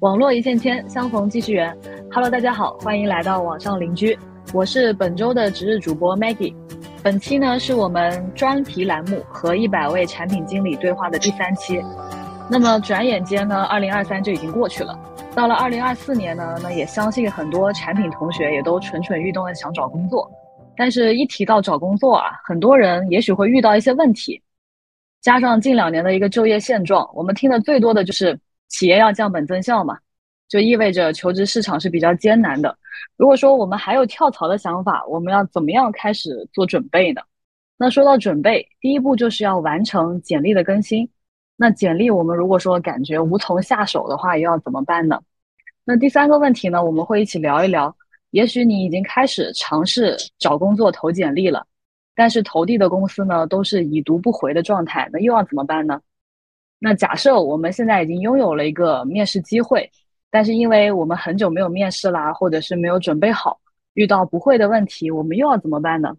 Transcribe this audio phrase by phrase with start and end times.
[0.00, 1.74] 网络一线牵，相逢继续缘。
[2.12, 4.16] Hello，大家好，欢迎来到网上邻居，
[4.52, 6.54] 我是本周的值日主播 Maggie。
[7.02, 11.82] 本期呢是我们专题栏目和一百位产品经理对话的第三期。
[12.50, 14.98] 那么转眼间呢，二零二三就已经过去了。
[15.34, 20.30] 到了二零二四年呢，那也相信很多产品同学也都蠢蠢欲动的想找工作。
[20.76, 24.42] 但是，一提到找工作啊，很多人也许会遇到一些问题。
[25.22, 28.38] 加上近两年的一个就业现状，我们听的最多的就是
[28.68, 29.98] 企业要降本增效嘛，
[30.48, 32.76] 就意味着求职市场是比较艰难的。
[33.16, 37.22] 如果说我们还有跳槽的想法，我们要怎么样开始做准备呢？
[37.78, 41.08] 那说到准备，第一步就是要完成简历的更新。
[41.56, 45.20] 那简历我们如果说感觉无从下手的话，又要怎么办呢？
[45.84, 47.94] 那第三个问题呢，我们会一起聊一聊。
[48.30, 51.66] 也许你已经开始尝试找工作投简历了。
[52.14, 56.00] 但是投递的公司呢，都是已读不回的状态，那又要怎么办呢？
[56.78, 59.90] 那假设我们现在已经拥有了一个面试机会，
[60.30, 63.58] 但是因为我们很久没有面试啦，或者是没有准备好，
[63.94, 66.16] 遇到不会的问题，我们又要怎么办呢？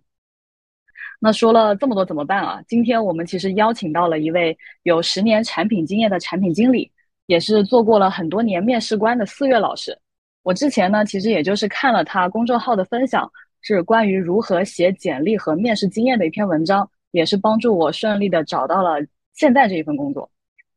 [1.20, 2.62] 那说了这么多怎么办啊？
[2.68, 6.92] 今天我们其实邀请到了一位有十年产品经验的产品经理，
[7.28, 9.98] 也是做过了很多年面试官的四月老师。
[10.44, 13.30] 我之前呢，其实也就是看了他公众号的分享。
[13.62, 19.00] 是关于如何写简历和面试经验的一篇文章，也是帮助我顺利的找到了
[19.34, 20.30] 现在这一份工作。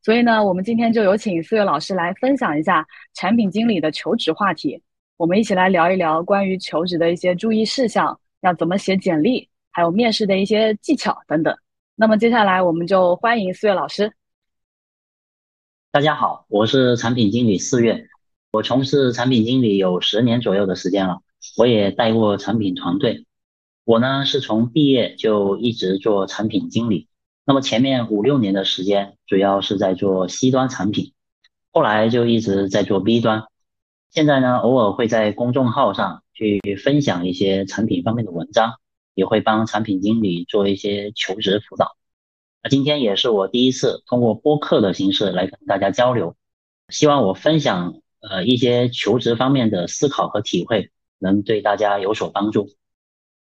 [0.03, 4.83] 所以呢，我们今天就有请四月老师来分享一下产品经理的求职话题。
[5.19, 11.55] 我们一起来聊一聊关于求职的一些注意事项，要怎么写简历，还有面试的一些技巧等等。
[11.97, 14.15] 那么接下来我们就欢迎四月老师。
[15.93, 18.07] 大家好，我是产品经理四月，
[18.53, 21.21] 我从事产品经理有十年左右的时间了。
[21.59, 23.27] 我也带过产品团队，
[23.85, 27.10] 我呢是从毕业就一直做产品经理，
[27.51, 31.15] 那么前面五六年的时间主要是在做 C 端产品，
[31.73, 33.43] 后来就一直在做 B 端，
[34.09, 38.75] 现在呢偶尔会在公众号上去分享一些产品方面的文章，
[39.15, 41.97] 也会帮产品经理做一些求职辅导。
[42.63, 46.37] 那今天也是我第一次通过播客的形式来跟大家交流，
[46.89, 50.93] 希望我分享呃一些求职方面的思考和体会。
[51.19, 52.69] 能对大家有所帮助。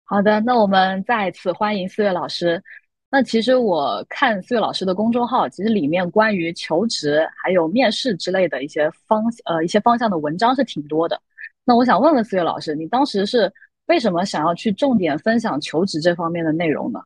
[0.05, 2.63] 好的，那我们再次欢迎四月老师。
[3.11, 11.19] 那其实我看四月老师的公众号，其实里面关于求职还有面试之类的一些方呃一些方向的文章是挺多的。
[11.65, 13.51] 那我想问问四月老师，你当时是
[13.87, 16.99] 为什么想要去重点分享求职这方面的内容呢？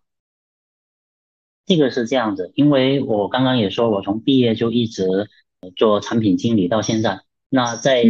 [1.65, 5.29] 这个是这样子，因为我刚刚也说，我从毕业就一直
[5.77, 7.21] 做产品经理到现在。
[7.47, 8.03] 那在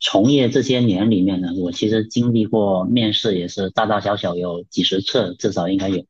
[0.00, 6.06] 从业这些年里面呢，我其实经历过面试，也是大大小小有几十次，至少应该有。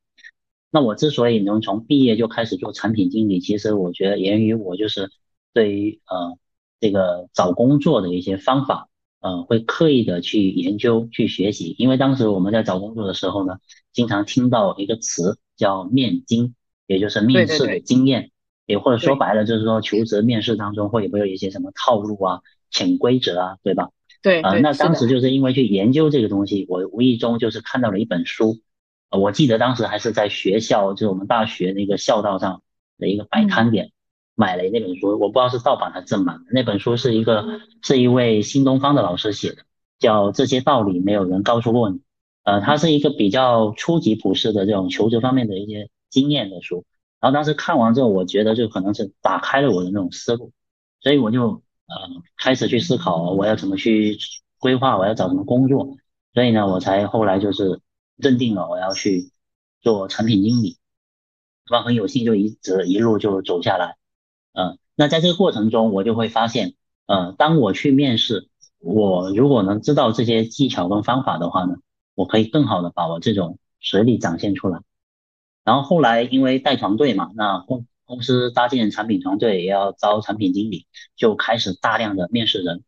[0.75, 5.09] 那我之所以能从毕业就开始做产品经理，其实我觉得源于我就是
[5.53, 6.37] 对于呃
[6.81, 8.89] 这个找工作的一些方法，
[9.21, 11.77] 呃会刻意的去研究去学习。
[11.79, 13.59] 因为当时我们在找工作的时候呢，
[13.93, 16.57] 经常听到一个词叫面经，
[16.89, 18.33] 也就是面试的经验，
[18.67, 22.41] 也或者说白了就是说求职面试当中会不会有一些什么套路啊？
[22.73, 23.91] 潜规则啊，对吧？
[24.21, 28.59] 对啊，那当时就是因为去研究这个东西，我无意中就是看到了一本书，
[29.17, 32.63] 我记得当时还是在学校，就是我们大学那个校道上
[32.99, 33.93] 的一个摆摊点
[34.35, 36.41] 买了那本书，我不知道是盗版还是正版。
[36.51, 39.59] 那本书是一个是一位新东方的老师写的，
[39.99, 41.97] 叫《这些道理没有人告诉过你》。
[42.45, 46.85] 呃，它是一个比较初级普世的这种求职方面的一些经验的书。
[47.21, 50.53] 然后当时看完之后，我觉得就可能是打开了我的那种思路，
[51.01, 51.63] 所以我就。
[51.87, 51.95] 呃，
[52.39, 54.17] 开始去思考我要怎么去
[54.59, 55.99] 规划，我要找什么工作，
[56.33, 57.79] 所以呢，我才后来就是
[58.17, 59.31] 认定了我要去
[59.81, 60.79] 做产品经理，
[61.71, 63.97] 那么很有幸就一直一路就走下来。
[64.53, 66.75] 嗯，那在这个过程中，我就会发现，
[67.07, 68.49] 呃，当我去面试，
[68.79, 71.77] 我如果能知道这些技巧跟方法的话呢，
[72.15, 74.81] 我可以更好的把我这种实力展现出来。
[75.65, 80.87] 然后后来因为带团队嘛，那公公司搭建产品团队，也要招产品经理，
[81.17, 82.85] 就开始大量的面试人。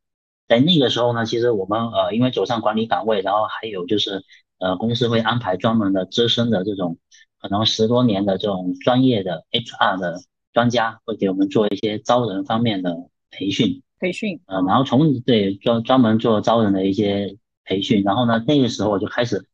[0.46, 4.24] 在那个时候呢，其实我们呃，因为走上管理岗位，然后还有就是
[4.58, 6.98] 呃，公司会安排专门的资深的这种
[7.40, 10.20] 可能十多年的这种专业的 HR 的
[10.52, 12.96] 专家，会给我们做一些招人方面的
[13.30, 13.82] 培训。
[13.98, 14.40] 培训。
[14.46, 19.46] 呃，然后从对专专门做招人的一些培训，然后呢，那个时候我就开始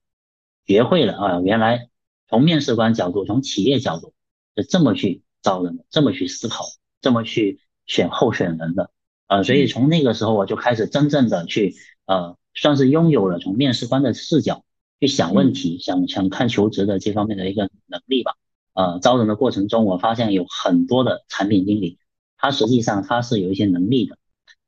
[0.66, 1.88] 学会了啊，原来
[2.28, 4.12] 从面试官角度，从企业角度
[4.56, 5.22] 是这么去。
[5.44, 6.66] 招人这么去思考，
[7.00, 8.92] 这么去选候选人的，
[9.26, 11.74] 呃，所以从那个时候我就开始真正的去，
[12.06, 14.62] 呃，算是拥有了从面试官的视角
[15.02, 18.36] 去想问题、想想看求职的这方面的一个能力吧。
[18.72, 21.98] 呃，招人的过程中，我发现有很多的产品经理，
[22.38, 24.16] 他实际上他是有一些能力的，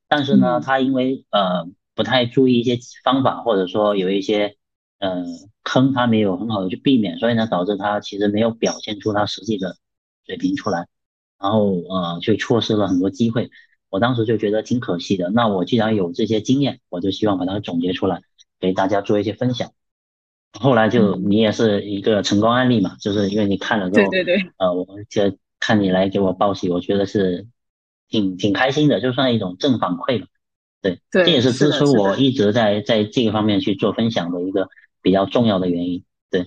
[0.08, 4.56] 但是呢，他因为呃不太注意一些方法，或者说有一些
[4.98, 5.24] 呃
[5.62, 9.76] 坑，他没有很好的去避免，所以呢，导致他其实没有表现出他实际的
[10.26, 10.88] 水平出来，
[11.38, 13.52] 然后呃就错失了很多机会。
[13.88, 15.30] 我当时就觉得挺可惜的。
[15.30, 18.22] 那我既然有这些经验，我就希望把它总结出来，
[18.58, 19.70] 给大家做一些分享。
[20.60, 27.46] 后来就你也是一个成功案例嘛，就是因为你看了之后，对对对，呃，我就看你来给我报喜，我觉得是
[28.08, 30.26] 挺挺开心的，就算一种正反馈吧。
[30.80, 34.68] 对，这也是支持我一直在在这个方面去做分享的一个
[35.02, 36.04] 比较重要的原因。
[36.30, 36.46] 对，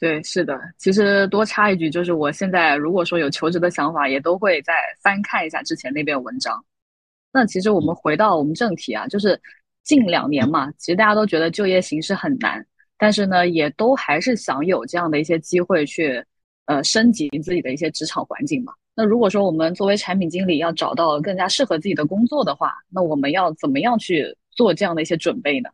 [0.00, 0.58] 对，是的。
[0.78, 4.72] 其实多插一句，就是我现在如果说有求职的想法，也都会再
[5.02, 6.64] 翻看一下之前那篇文章。
[7.32, 9.38] 那其实我们回到我们正题啊，就是
[9.82, 12.64] 近两年嘛，其实大家都觉得就业形势很难。
[13.02, 16.24] 但是呢，也都还是想有这样的一些机会去，
[16.66, 18.72] 呃，升级自己的一些职场环境嘛。
[18.94, 25.70] 那如果说我们作为产品经理要找到更加适合自己的工作的话，那我们要怎么样去做这样的一些准备呢？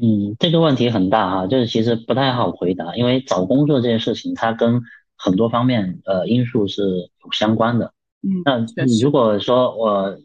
[0.00, 4.80] 嗯，这个问题很大哈，就是其实不太好回答，因为找工作这件事情它跟
[5.16, 6.82] 很多方面呃因素是
[7.24, 7.92] 有相关的。
[8.22, 8.64] 嗯，那
[9.02, 10.16] 如果说我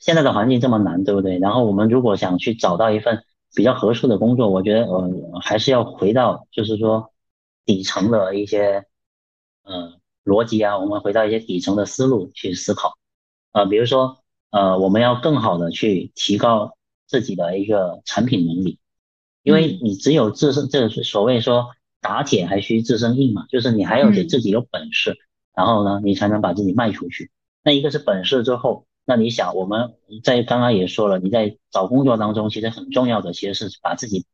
[0.00, 1.38] 现在的环境这么难，对不对？
[1.38, 3.22] 然后我们如果想去找到一份
[3.54, 7.12] 比较合适的工作，我觉得呃还是要回到就是说
[7.64, 8.84] 底层的一些
[9.62, 12.96] 呃逻辑啊，我们回到一些底层的思路去思考，
[13.52, 14.18] 呃，比如说
[14.50, 16.76] 呃我们要更好的去提高
[17.06, 18.78] 自己的一个产品能力，
[19.42, 21.70] 因为你只有自身，这所谓说
[22.00, 25.16] 打铁还需自身硬嘛，就是你还要得自己有本事，
[25.54, 27.30] 然后呢你才能把自己卖出去。
[27.64, 28.86] 那一个是本事之后。
[29.10, 34.24] 那你想，我们在刚刚也说了，你在找工作当中，其实很重要的其实是把自己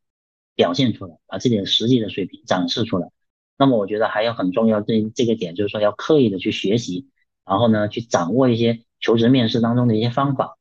[0.54, 3.08] 表现出来，把自己的实际的水平展示出来。
[3.56, 7.08] 那么我觉得还有很重要这这个点，就是说要刻意的去学习，
[7.46, 10.58] 然后呢去掌握一些求职面试当中的一些方法，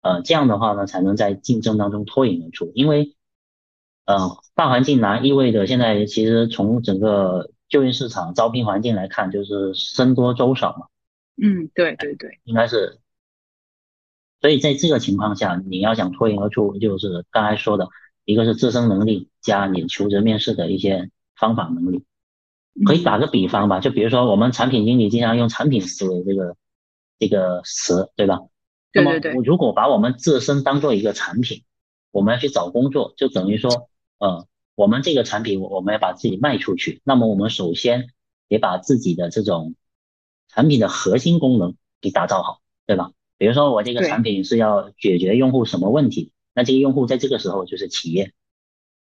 [0.00, 2.70] 呃，这样的话呢才能在竞争当中脱颖而出。
[2.76, 3.16] 因为，
[4.06, 10.86] 呃，大环境难意味着现在其实从整个就业市场招聘环境来看，就是僧多粥少嘛。
[11.42, 13.00] 嗯，对对对，应该是。
[14.40, 17.88] 所以在这个情况下，你要想脱颖而出，就是刚才说的，
[18.24, 22.04] 一个是自身能力加你求职面试的一些方法能力。
[22.86, 26.56] 可以打个比方吧，就比如说我们产品经理经常用产品思维这个
[27.18, 28.40] 这个词，对吧？
[28.92, 29.32] 对对对。
[29.44, 31.64] 如果把我们自身当做一个产品，
[32.10, 33.88] 我们要去找工作，就等于说，
[34.18, 38.06] 呃，我们这个产品我们要把自己卖出去，那么我们首先
[38.48, 39.74] 得把自己的这种
[40.48, 43.12] 产品的核心功能给打造好，对吧？
[43.40, 48.34] 比如说我这个产品是要解决用户什么问题，那这个用户在这个时候就是企业，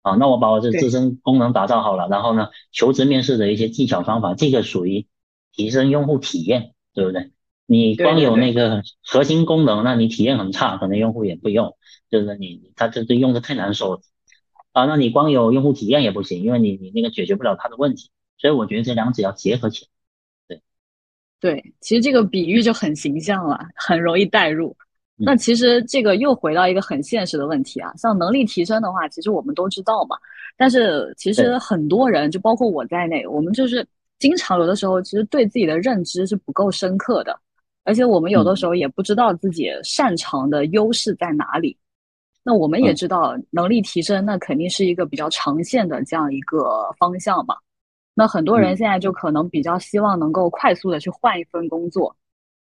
[0.02, 5.06] 啊，那我把我这自身功能打造好了，然后呢，求职面试的一些技巧方法，这个属于
[5.52, 7.31] 提升用户体验，对不对？
[7.66, 8.52] 你光有那。
[8.52, 11.76] 个核心功能，那你体验很差，可能用户也不用，
[12.10, 14.00] 就是你他这这用的太难受了，
[14.72, 19.94] 啊，那你光有用户体验也不行，因为你你那个解决不了他的问题，所以我觉得这两者要结合起来。
[21.44, 24.75] 对，其实这个比喻就很形象了，很容易代入。
[25.14, 30.17] 那其实这个又回到一个很现实的问题啊，像能力提升的话，其实我们都知道嘛。
[30.56, 33.87] 但是其实很多人，就包括我在内，我们就是
[34.19, 37.38] 经常有的时候，其实对自己的认知是不够深刻的，
[37.85, 41.77] 而且我们有的时候也不知道自己擅长的优势在哪里。
[42.43, 47.55] 那我们也知道，能力提升那肯定是一个比较长线的这样一个方向嘛。
[48.14, 52.16] 那很多人现在就可能比较希望能够快速的去换一份工作。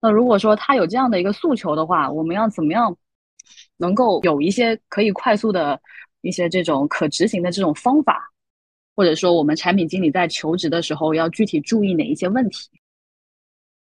[0.02, 2.98] 那如果说他有这样的一个诉求的话，我们要怎么样
[3.78, 5.80] 能够有一些可以快速的
[6.22, 8.32] 一些这种可执行的这种方法，
[8.96, 12.70] 或者说我们产品经理在求职的时候要具体注意哪一些问题？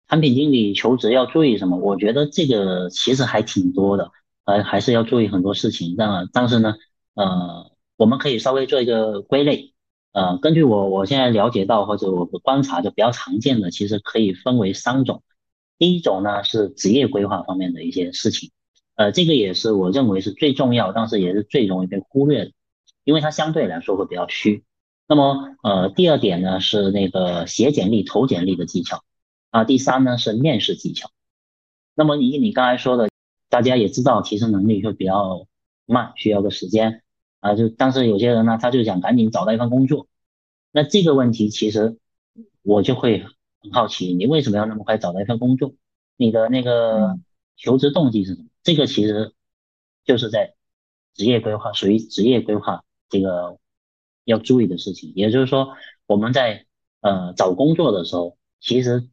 [0.08, 1.78] 产品经理求职要注意什么？
[1.78, 4.12] 我觉得这个其实还挺多的，
[4.44, 5.96] 还，还是要注意很多事情。
[5.98, 6.76] 但但是呢，
[7.16, 9.73] 呃，我们可以稍微做一个归类。
[10.14, 15.24] 呃，根据我我现在了解到或者我的观察，就比较常见的，其实可以分为三种。
[15.80, 18.52] 第一种呢是职业规划方面的一些事情，
[18.96, 22.52] 呃，这个也是我认为是最重要，但是也是最容易被忽略的，
[23.04, 24.64] 因为它相对来说会比较虚。
[25.08, 29.04] 那么，呃，第二点呢是那个写简历、投简历的技巧
[29.50, 31.10] 啊，第三呢是面试技巧。
[31.96, 33.10] 那么以你刚才说的，
[33.50, 35.48] 大家也知道提升能力会比较
[35.86, 37.03] 慢，需要个时间。
[37.44, 40.08] 啊，就但是有些人呢，他就想赶紧找到一份工作，
[40.72, 41.98] 那这个问题其实
[42.62, 43.26] 我就会
[43.60, 45.74] 很好奇，你为什么要那么快找到一份工作？
[46.16, 47.20] 你的那个
[47.58, 48.48] 求职动机是什么？
[48.64, 49.34] 这个其实
[50.06, 50.56] 就是在
[51.16, 53.58] 职业规划，属于职业规划这个
[54.24, 55.12] 要注意的事情。
[55.14, 56.66] 也就是说，我们在
[57.02, 59.10] 呃找工作的时候，其实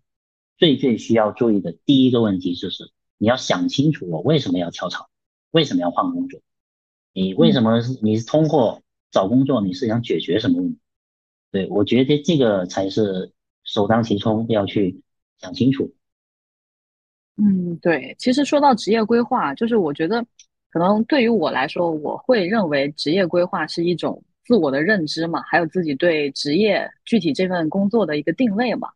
[0.57, 5.11] 最最需要注意的第一个问题就是你要想清楚我为什么要跳槽，
[5.51, 6.41] 为什么要换工作，
[7.13, 10.79] 你为什么你是通过找工作你是想解决什么问题？
[11.51, 13.33] 对我觉得这个才是
[13.65, 15.03] 首当其冲要去
[15.39, 15.93] 想清楚。
[17.37, 20.25] 嗯，对，其实说到职业规划，就是我觉得
[20.71, 28.89] 可能对于我来说，我会认为职业规划是一种自我的认知嘛，还有自己对职业具体这份工作的一个定位嘛。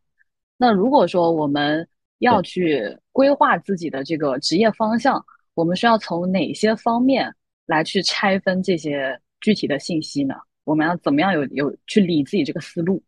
[0.57, 1.85] 那如果说我们
[2.19, 7.33] 要去规划自己的这个职业方向，我们需要从哪些方面
[7.65, 10.35] 来去拆分这些具体的信息呢？
[10.63, 13.03] 我们要怎么样有有去理自己这个思路？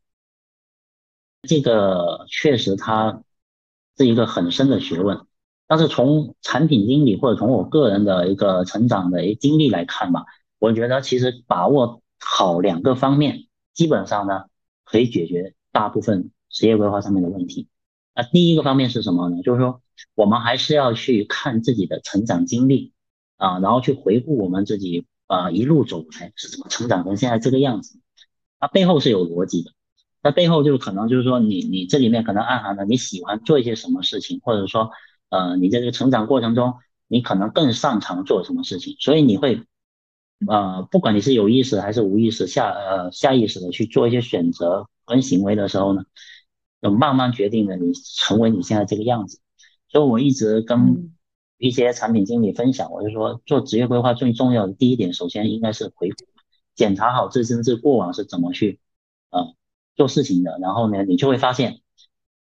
[1.44, 3.24] 这个确实它
[3.98, 5.26] 是一个很深的学问，
[5.68, 10.26] 但是从产品经理或者从我个人的一个成长的一经历来看吧，
[10.60, 14.46] 我觉得其实把握好两个方面，基本上呢
[14.84, 16.32] 可以解决大部分。
[16.50, 17.68] 职业规划上面的问题，
[18.16, 19.42] 那第一个方面是什么呢？
[19.44, 19.82] 就是说，
[20.16, 22.94] 我们还是要去看自己的成长经历
[23.38, 28.00] 啊，然后去回顾我们自己啊一路走来是怎么成长成现在这个样子。
[28.60, 29.72] 它背后是有逻辑的，
[30.22, 34.91] 那背后就是可能就是说，你你这里面可能暗含了你喜欢做一些什么事情，或者说
[35.29, 36.74] 呃你在这个成长过程中，
[37.08, 39.63] 你可能更擅长做什么事情，所以你会
[40.48, 46.03] 呃不管你是有意识还是无意识下呃下意识的去做一些选择跟行为的时候呢。
[46.79, 49.39] 就慢慢决定了你成为你现在这个样子，
[49.89, 51.12] 所以我一直跟
[51.58, 56.16] 一些产品经理分享，我就说做职业规划最重要的第一点，首先应该是回顾，
[56.76, 58.80] 检查好自身这过往是怎么去
[59.30, 59.54] 呃
[59.96, 61.80] 做事情的，然后呢，你就会发现，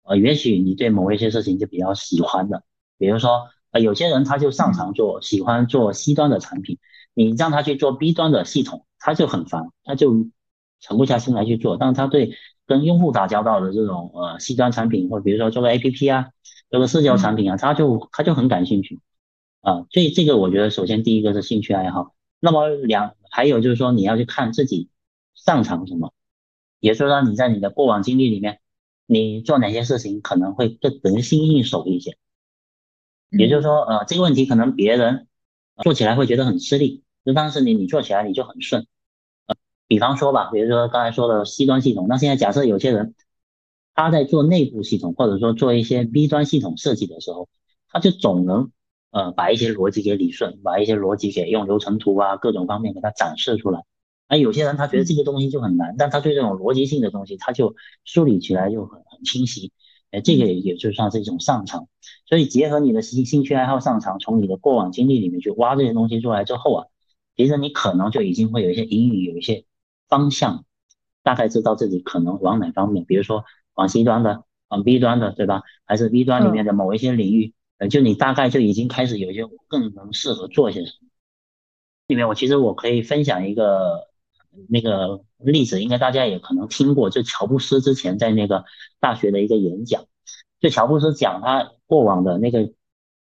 [0.02, 2.62] 呃，也许你对某一些事情就比较喜欢的，
[2.98, 6.78] 比如说呃有些人他就擅长做喜欢做 C 端的产品，
[7.14, 10.26] 你让他去做 B 端的系统，他就很烦，他就
[10.80, 12.32] 沉不下心来去做，但他对。
[12.68, 16.30] 跟用户打交道的这种呃 C 端产品，或比如说做个 APP 啊，
[16.70, 19.00] 做个社交产品啊，他就他就很感兴趣
[19.60, 19.86] 啊。
[19.90, 22.14] 所以这个我觉得首先第一个是兴趣爱好。
[22.40, 24.88] 那么两还有就是说你要去看自己
[25.34, 26.12] 擅长什么，
[26.80, 28.60] 也就是说你在你的过往经历里面，
[29.06, 32.16] 你做哪些事情可能会更得心应手一些。
[33.30, 35.26] 也就是说呃这个问题可能别人
[35.82, 38.86] 做起来会觉得很吃力，就当时你你做起来你就很顺。
[39.46, 39.56] 呃
[39.88, 43.14] 比方说吧，比如说刚才说的 C 端系统，那现在假设有些人
[43.96, 47.48] 他在做内部系统，或者说做一些 B 端系统设计的时候，
[47.88, 48.70] 他就总能
[49.10, 53.82] 呃把一些逻辑给理顺，把一些逻辑给用流程图啊各种方面给它展示出来。
[54.28, 57.74] 而有些人他觉得这个东西就很难，但他对这种逻辑性的东西他就
[58.04, 59.72] 梳理起来就很很清晰。
[60.10, 61.88] 哎，这个也也就算是一种上场。
[62.26, 66.86] 所以结合你的兴兴趣爱好上场，从你的过往经历里面去挖这些东西出来之后啊，
[67.34, 69.64] 其实你可能就已经会有一些隐语，有一些。
[70.08, 70.64] 方向
[71.24, 73.44] 大概知道自己可能往哪方面，比如说
[73.76, 75.62] 往 C 端的，往 B 端的，对吧？
[75.84, 81.08] 还是 B 端里面的某一些领域，呃，就你大概就已经开始有一些更能适合做一些什么。
[82.08, 84.08] 里面我其实我可以分享一个
[84.68, 88.64] 那个例子，应该大家也可能听过，就乔布斯之前在那个
[88.98, 90.04] 大学的一个演讲，
[90.60, 92.72] 就乔布斯讲他过往的那个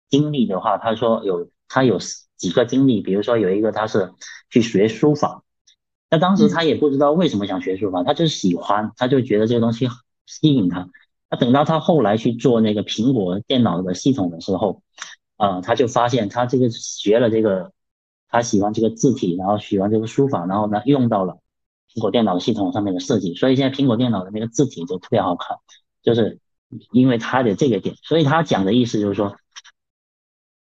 [0.09, 1.97] 经历的话，他说有他有
[2.35, 4.13] 几个经历，比如说有一个他是
[4.49, 5.43] 去学书法。
[6.09, 9.89] 那当时他也不知道为什么想学书法，他就是喜欢，他就觉得这个东西
[10.27, 10.87] 吸引他。
[11.31, 14.83] 那等到他后来去做那个苹果电脑的系统的时候，
[15.37, 17.71] 啊，他就发现他这个学了这个，
[18.29, 21.39] 他喜欢这个字体，然后喜欢这个书法，然后呢用到了
[21.93, 25.57] 苹果电脑系统上面的设计，所以现在苹果电脑的那个字体就特别好看，
[26.03, 26.39] 就是
[26.91, 27.95] 因为他的这个点。
[28.03, 29.35] 所以他讲的意思就是说，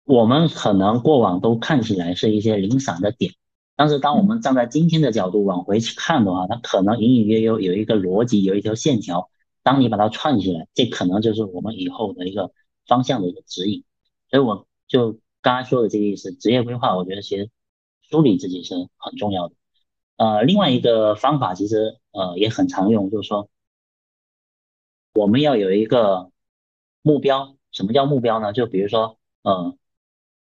[0.04, 3.34] 我们可能过往都看起来是一些零散的点。
[3.76, 9.30] 但是，当我们站在今天的角度往回去看的话，它可能隐隐约约有一个逻辑，有一条线条。
[9.68, 12.52] 当你把它串起来，这可能就是我们以后的一个
[12.86, 13.84] 方向的一个指引。
[14.30, 17.50] 所以，我就刚才说的这个意思，职业规划，我觉得其实
[18.00, 19.54] 梳理自己是很重要的。
[20.16, 23.50] 呃，另外一个方法其实呃也很常用，就是说
[25.12, 26.30] 我们要有一个
[27.02, 27.54] 目标。
[27.70, 28.54] 什么叫目标呢？
[28.54, 29.76] 就比如说，呃，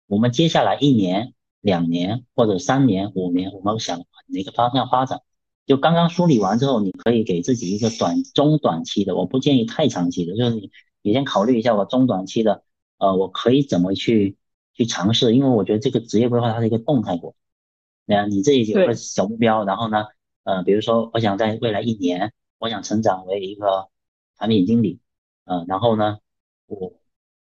[0.07, 1.33] 我们接下来一年。
[1.61, 5.23] 两年或者三年、五年，我们想哪个方向发展？
[5.69, 9.15] 就刚刚梳理完之后，你可以给自己一个短、中、短期的。
[9.15, 10.73] 我不建议太长期的，就是你
[11.03, 12.65] 你先考虑一下我中短期的，
[12.97, 14.37] 呃，我可以怎么去
[14.75, 15.35] 去尝试？
[15.37, 17.39] 因为我觉得这个职业规划它是一个动态过程。
[18.07, 20.07] 那你这里有个小目标，然后呢，
[20.43, 23.89] 呃，比如说我想在未来一年，我想成长为一个
[24.39, 24.99] 产品经理，
[25.45, 26.19] 呃，然后呢，
[26.67, 26.95] 我。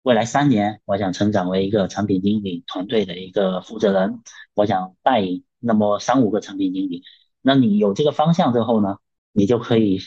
[0.02, 4.22] 未来三年，我想成长为一个产品经理团队的一个负责人，
[4.54, 5.22] 我想带
[5.58, 7.02] 那么三五个产品经理。
[7.42, 8.98] 那你有这个方向之后呢，
[9.32, 9.98] 你就可以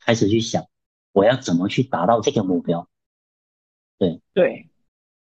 [0.00, 0.64] 开始去想，
[1.12, 2.88] 我要怎么去达到这个目标。
[3.98, 4.68] 对对，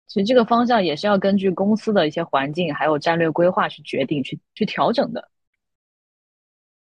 [0.06, 5.28] 其实这个方向也是要根据公司的一些环境还有战略规划去决定、去去调整的。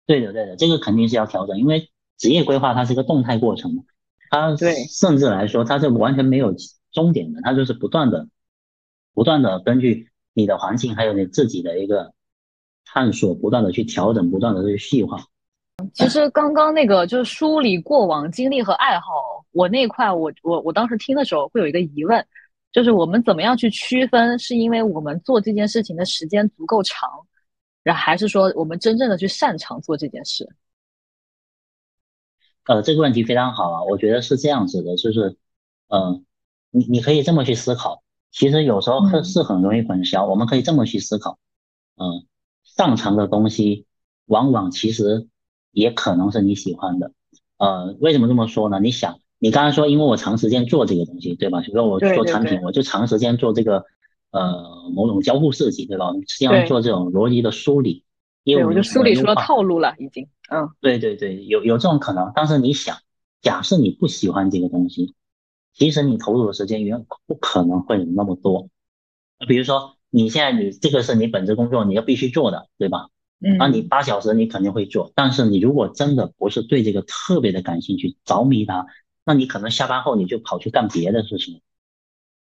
[0.05, 3.85] 对的，对的，这个肯定是要调整，因为职业规划它是一个动态过程，
[4.29, 6.53] 它对甚至来说它是完全没有
[6.91, 8.27] 终点的，它就是不断的、
[9.13, 12.13] 不断的根据你的环境还有你自己的一个
[12.93, 15.23] 探索，不断的去调整，不断的去细化。
[15.93, 19.07] 其实刚刚那个就是梳理过往经历和爱好，
[19.51, 22.25] 我那块我我我当时听的时候会有一个疑问。
[22.71, 27.09] 就是我们怎么样去区分，是因为我们做这件事情的时间足够长，
[27.81, 30.47] 然后还是说我们真正的去擅长做这件事？
[32.65, 35.35] 呃，这个问题非常好啊，我觉得是这样子的，就是，
[35.87, 36.23] 嗯，
[36.69, 40.27] 你你可以这么去思考，其实有时候是是很容易混淆。
[40.27, 41.39] 我们可以这么去思考，
[41.95, 42.27] 嗯，
[42.79, 43.85] 擅长的东西
[44.25, 45.27] 往往其实
[45.71, 47.11] 也可能是你喜欢的。
[47.57, 48.79] 呃，为什么这么说呢？
[48.79, 49.19] 你想。
[49.37, 51.59] 你刚才说，因为我长时间做这个东西，对吧？
[51.59, 53.83] 比如说我做产品，我就长时间做这个，
[54.31, 56.13] 呃，某种交互设计，对吧？
[56.25, 58.05] 实际上做这种逻辑的梳理，
[58.45, 60.27] 因为，我就梳理出了套路了，已经。
[60.49, 62.31] 嗯，对对对，有有这种可能。
[62.33, 62.97] 但是你想，
[63.41, 65.13] 假设你不喜欢这个东西，
[65.73, 68.67] 其实你投入的时间远不可能会有那么多。
[69.47, 73.07] 比如说，你现在你这个是你本职工作，你要必须做的，对吧？
[73.39, 73.57] 嗯。
[73.57, 78.85] 那你八小时你肯定会做，但是你如果真的不是对这个特别的感兴趣、着迷它。
[79.25, 81.61] 那你可能下班后你就跑去干别的事情，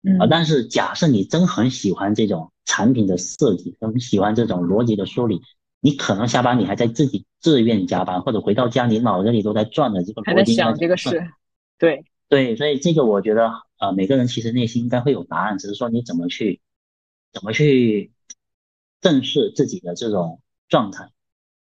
[0.01, 5.39] 嗯啊，但是假设你真很喜欢这种产品的设计，很喜欢这种逻辑的梳理，
[5.81, 10.31] 你可能下班你还在自己自愿加班，或者回到家你脑子里都在转着这个逻辑。
[10.31, 11.31] 还在想这个事，
[11.77, 16.60] 对对，所以这个我觉得啊，每个人其实内心应该会有答案，只是说你怎么去
[17.34, 18.12] 怎么去
[19.02, 21.12] 正视自己的这种状态，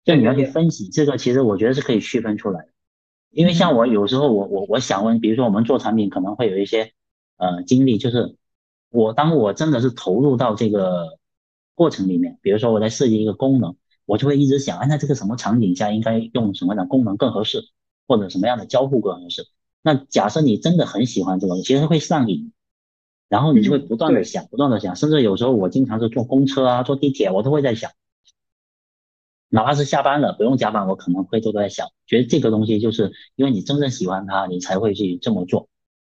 [0.04, 2.68] 就你要去分析这个，其实我觉得是可以区分出来的。
[3.30, 6.92] 因为像我有时候我我我想问，比如说我们做产品可能会有一些
[7.38, 8.36] 呃经历，就是
[8.90, 11.18] 我当我真的是投入到这个
[11.74, 17.62] 过程里面，比如说我在设计一个功能，我就会一直想，哎，那这个什么场景下应该用什么样的功能更合适，
[18.06, 19.46] 或者什么样的交互更合适？
[19.80, 22.51] 那假设你真的很喜欢这个，其实会上瘾，
[23.32, 27.90] 然后你就会不断的想，不断的想，甚至有时候我经常是坐公车啊，坐地铁，我都会在想。
[29.48, 35.70] 哪怕是下班了不用加班，我可能会都在想，觉得这个东西就是因为你真正喜欢它，你才会去这么做。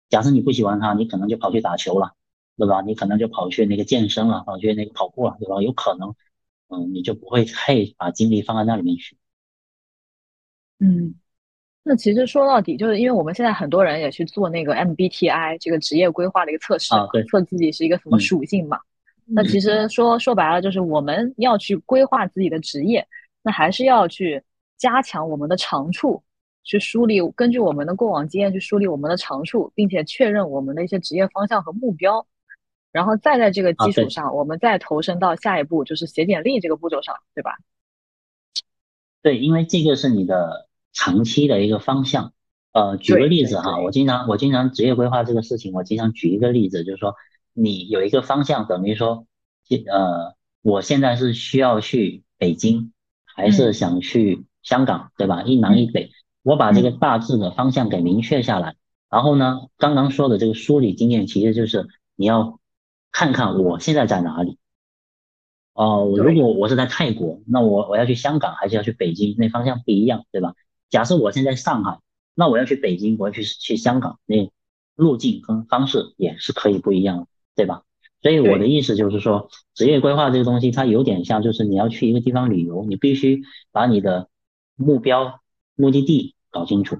[0.10, 2.14] 假设你不喜欢它，你可能就跑去打球了，
[2.58, 2.82] 对吧？
[2.82, 5.62] 你可能就跑去那个健身了，跑去那个跑步了，对吧？
[5.62, 6.16] 有可能，
[6.70, 9.16] 嗯，你就不会太把精力放在那里面去。
[10.80, 11.14] 嗯，
[11.84, 16.94] 那其实说到底，就是因为我们现在很多人也去做那个 MBTI 这个职业规划的一个测试，
[17.30, 18.80] 测自己是一个什么属性嘛。
[19.26, 23.08] 那其实说说白了，就是我们要去规划自己的职业。
[23.44, 24.44] 那还是要去
[24.78, 26.22] 加强我们的长处，
[26.64, 32.24] 去梳理根据我们的过往经验去梳理我们的长处，并且确认我们的一些职业方向和目标，
[32.92, 37.58] 然后再在这个基础上，我们再投身到下一步，就是写简历这个步骤上，对吧？
[39.24, 42.34] 对，因为这个是你的长期的一个方向。
[42.74, 47.16] 呃，举个例子哈，我经常我经常职业规划这个事情，我经常举一个例子，就是说
[47.54, 49.26] 你有一个方向，等于说，
[49.70, 52.92] 呃，我现在是需要去北京。
[53.34, 55.44] 还是想去香港，对吧？
[55.44, 56.12] 一南一北，
[56.44, 58.76] 我把这个大致的方向给明确下来。
[59.10, 62.60] 然后呢，刚刚说的这个梳理经验，其实就是你要
[63.10, 64.58] 看看我现在在哪里。
[65.74, 69.34] 哦，如果我是在泰国，那我我要去香港还是要去北京？
[69.38, 70.54] 那方向不一样，对吧？
[70.92, 71.98] 假设我现在上海，
[72.36, 74.52] 那我要去北京，我要去去香港，那
[74.96, 77.82] 路径跟方式也是可以不一样的，对吧？
[78.22, 84.30] 所以我的意思就是说，职业规划这个东西，它有点像，就是你要去一个地方旅游，你必须把你的
[84.76, 85.40] 目标、
[85.76, 86.98] 目的地搞清楚。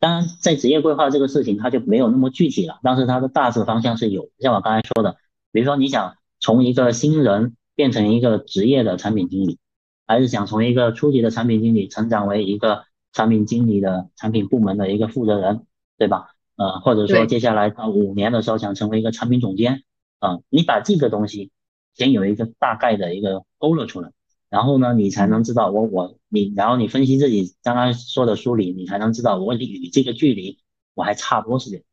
[0.00, 4.30] 当然，在职业规划这个事情，它就没有那么具体了，但是它的大致方向是有。
[4.40, 5.18] 像我刚才说的，
[5.52, 9.58] 比如说你想从一个新人变成一个职业的产品经理，
[10.06, 15.66] 还是想从一个初级的产品经理成长为一个产品经理的产品部门的一个负责人，
[15.98, 16.34] 对吧？
[16.56, 19.82] 呃，或者说接下来到五年的时候想成为一个产品总监。
[20.18, 21.50] 啊，你把这个东西
[21.94, 24.12] 先有一个大概的一个勾勒出来，
[24.50, 30.58] 然后呢，你才能知道我我你，然后你分析自己刚刚说的梳理，你才能知道我与这个距离
[30.92, 31.84] 我还差多少点，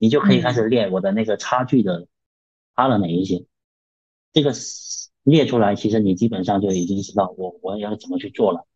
[0.00, 2.08] 你就可以开始列我的那个差距的
[2.74, 3.44] 差了哪一些，
[4.32, 4.52] 这个
[5.22, 8.66] 列出来，其实你基本上就已经知道我我要怎么去做了。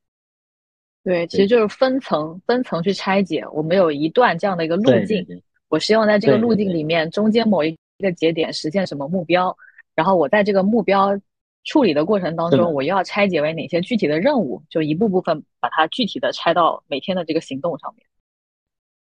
[1.08, 5.26] 对，其实就是分层分层去拆解，我们有一段这样的一个路径，
[5.68, 7.76] 我希望在这个路径里面中间某一。
[8.00, 9.56] 一个节点实现什么目标，
[9.96, 11.20] 然后我在这个目标
[11.64, 18.06] 处理的过程当中，我又要拆解为哪些具体的任务，就一步部分把它具体的拆到每天的这个行动上面。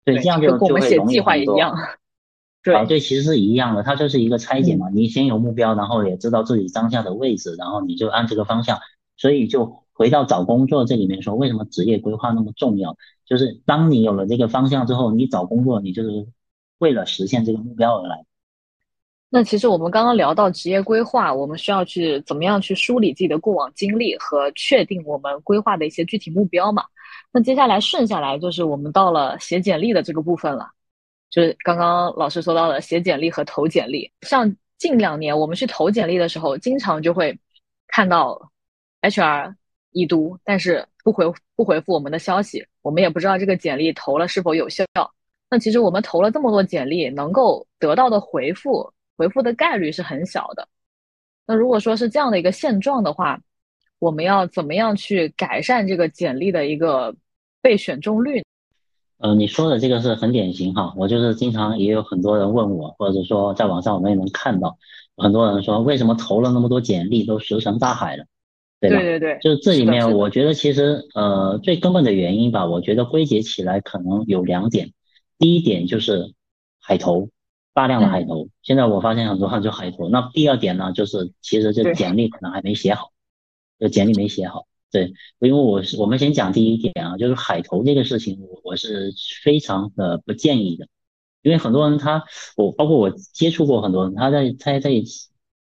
[0.04, 1.78] 对，这样就跟我们写计划一样。
[2.64, 4.90] 对 对，其实是一样的，它就是一个拆解嘛。
[4.90, 8.80] 你先有目标，然后也知道自己当下的位置，然后你就按这个方向。
[9.16, 12.98] 所以就回到找工作这里面说，为什么职业规划那么重要？
[13.24, 16.26] 就是当你有了这个方向之后，你找工作，你就是
[16.80, 18.26] 为了实现这个目标而来。
[19.30, 26.84] 那其实我们刚刚聊到职业规划，我们需要去怎么样去梳理自己的过往经历和确定我们规划的一些具体目标嘛？
[27.32, 30.68] 那接下来顺下来就是我们到了写简历的这个部分了。
[31.30, 37.40] 就是刚刚老师说到的写简历和投简历，像近两年我们去投简历的时候，经常就会
[37.88, 38.50] 看到
[39.02, 39.54] HR
[39.92, 41.26] 已读，但是不回
[41.56, 44.86] 不回复我们的消息，我们也不知道这个简历投了是否有效。
[45.50, 50.68] 那其实我们投了这么多简历，能够得到的回复回复的概率是很小的。
[51.46, 53.40] 那如果说是这样的一个现状的话，
[54.00, 57.14] 我们要怎么样去改善这个简历的一个
[57.62, 58.42] 被选中率？
[59.18, 64.78] 呃，你说的这个是很典型哈，我就是经常也有很多人问我，或者说在网上我们也能看到，
[65.18, 68.26] 很多人说为什么投了那么多简历都石沉大海了，
[68.82, 69.00] 对吧？
[69.00, 74.92] 对对对，就是这里面我觉得其实呃最根本的原因吧，我觉得归结起来可能有两点，
[75.38, 76.34] 第一点就是
[76.82, 77.30] 海投，
[77.74, 83.12] 大量的海投，现在我发现很多人就海投，那第二点呢就是其实这简历可能还没写好，
[83.80, 84.66] 这简历没写好。
[84.92, 90.86] 对，因为我是我们先讲第一点啊，就是海投这个事情，我我是非常的不建议的，
[91.44, 92.26] 因为很多人他，
[92.58, 94.92] 我包括我接触过很多人，他在他在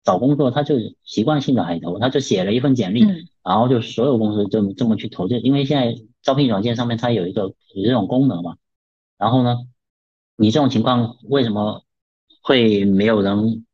[0.05, 3.05] 找工作，他就习惯性的海投，他就写了一份简历，
[3.43, 7.43] 然后就所有公司这么这么去投，就因为现在招聘软件上面它有一个
[7.75, 8.57] 有这种功能嘛，
[9.19, 9.57] 然后呢，
[10.37, 11.85] 你这种情况为什么
[12.43, 13.65] 会没有人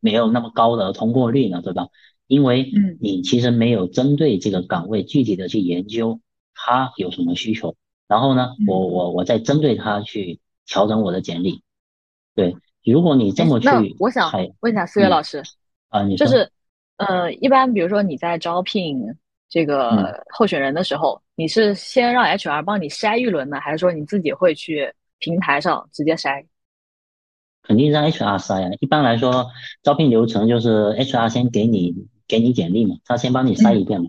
[0.00, 1.60] 没有那么高的通过率呢？
[1.62, 1.88] 对吧？
[2.26, 6.20] 因为你其实没有针对这个岗位具体的去研究
[6.54, 7.74] 他有什么需求，
[8.06, 11.62] 然后呢，我我我再针对他去调整我的简历。
[12.36, 12.54] 对，
[12.84, 15.42] 如果你这么去，我想问一下思月老师
[15.88, 16.50] 啊，你就是
[16.96, 18.98] 呃，一般比如说你在招聘
[19.48, 26.44] 这个候选人的时候，你是先让 HR 帮你筛一轮呢，还是说你自己会去平台上直接筛？
[27.62, 28.68] 肯定让 HR 筛呀。
[28.80, 29.46] 一般来说，
[29.82, 32.08] 招聘流程就是 HR 先给你。
[32.30, 34.08] 给你简历嘛，他先帮你筛一遍嘛。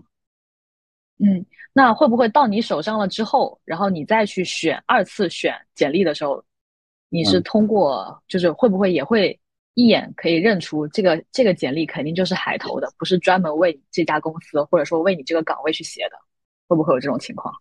[1.18, 6.40] 嗯，那会不会到你手上了之后，然后你再去选二次选简历的时候，
[7.12, 9.38] 你是通过，就是会不会也会
[9.74, 16.16] 一眼可以认出这个这个简历肯定就是海投的，不是专门为这家公司或者说为你这个岗位去写的，
[16.66, 17.54] 会不会有这种情况？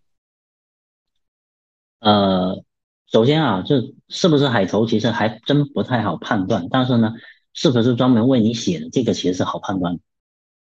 [2.00, 2.64] 呃，
[3.08, 7.14] 首先啊，这是不是海投其实还真不太好判断，但是呢，
[7.54, 10.00] 是不是专门为你写的，这个其实是好判断。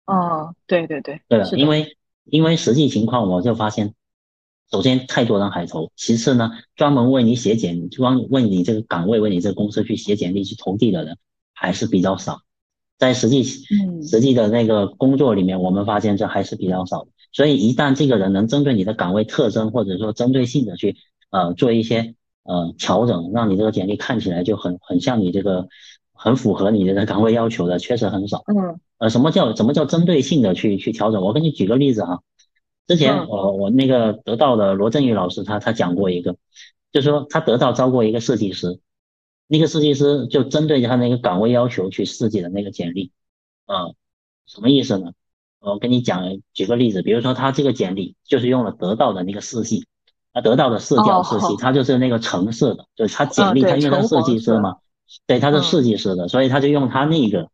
[0.05, 3.95] 哦，对对对，对因为因为实际情况我就发现，
[4.71, 11.17] 首先太多人海投，其次呢，专门为你写简，专为你这个岗位为你这个公司去写简历去投递的人
[11.53, 12.41] 还是比较少，
[12.97, 17.09] 在实际实际的那个工作里面，我们发现这还是比较少的。
[17.31, 20.95] 所以一旦这个人能针对你的岗位特征，或者说针对性的去
[21.31, 25.67] 呃做一些呃调整，让你这个简历看起来就很很像你这个。
[26.17, 28.41] 很符合你的岗位要求的，确实很少。
[28.47, 31.21] 嗯，呃，什么叫什么叫针对性的去去调整？
[31.21, 32.21] 我给你举个例子哈。
[32.87, 36.35] 之前我我那个得到的罗振宇老师，他他讲过一个，
[36.91, 38.79] 就是说他得到招过一个设计师，
[39.47, 43.11] 那个设计师就针对他那个岗位要求去设计的那个简历。
[43.65, 43.87] 啊，
[44.45, 45.13] 什么意思呢？
[45.59, 49.87] 我跟你讲，举个例子，比如说他这个简历就是用了得到的那个色系，
[50.31, 54.77] 啊，得到的色调色系，他就是那个橙色的，就是他简历他因为他设计师嘛。
[55.27, 57.49] 对，他是设计师的，所以他就用他那个，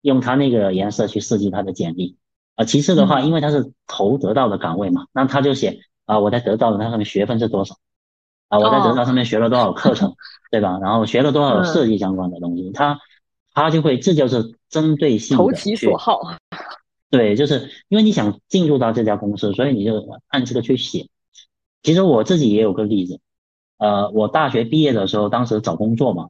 [0.00, 2.16] 用他那个颜色去设计他的简历
[2.56, 2.64] 啊。
[2.64, 7.76] 其次的话，因为他是投得到的岗位嘛，那他就写啊，我在得到的那上面学分是多少
[8.48, 8.58] 啊？
[8.58, 10.14] 我在得到上面学了多少课程，
[10.50, 10.78] 对吧？
[10.82, 12.98] 然后学了多少设计相关的东西，他
[13.54, 16.20] 他就会，这就是针对性投其所好。
[17.08, 21.08] 对，就是因为你想进入到这家公司，所以你就按这个去写。
[21.82, 23.20] 其实我自己也有个例子，
[23.78, 26.28] 呃，我大学毕业的时候，当时找工作嘛。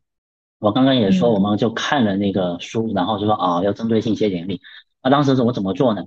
[0.59, 4.61] 我刚刚也说，我们就看了那个书，然后就说啊，要针对性写简历。
[5.03, 6.05] 那当时是我怎么做呢？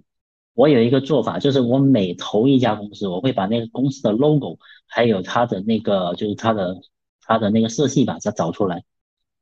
[0.60, 6.76] 我有一个做法，就是我每投一家公司，我会把那个公司的 logo，还有它的那个就是它的
[7.22, 8.84] 它的那个色系把它找出来。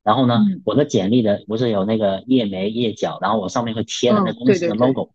[0.03, 5.09] 然后呢，我的简历的不是有那个页眉页脚，然后我上面会贴的那公司的 logo，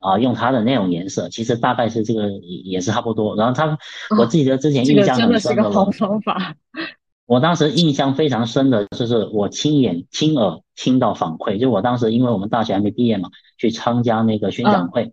[0.00, 2.28] 啊，用它的那种颜色，其实大概是这个
[2.64, 3.36] 也是差不多。
[3.36, 3.78] 然后他，
[4.18, 6.56] 我记得之前印象很深的，这个真的是个好方法。
[7.26, 15.12] 我当时印象非常深的就是我亲眼亲耳听到反馈，就我当时因为我们大学还没毕业嘛，去参加那个宣讲会，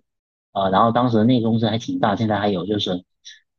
[0.57, 3.03] 呃，然后当时那个公司还挺大，现在还有就是，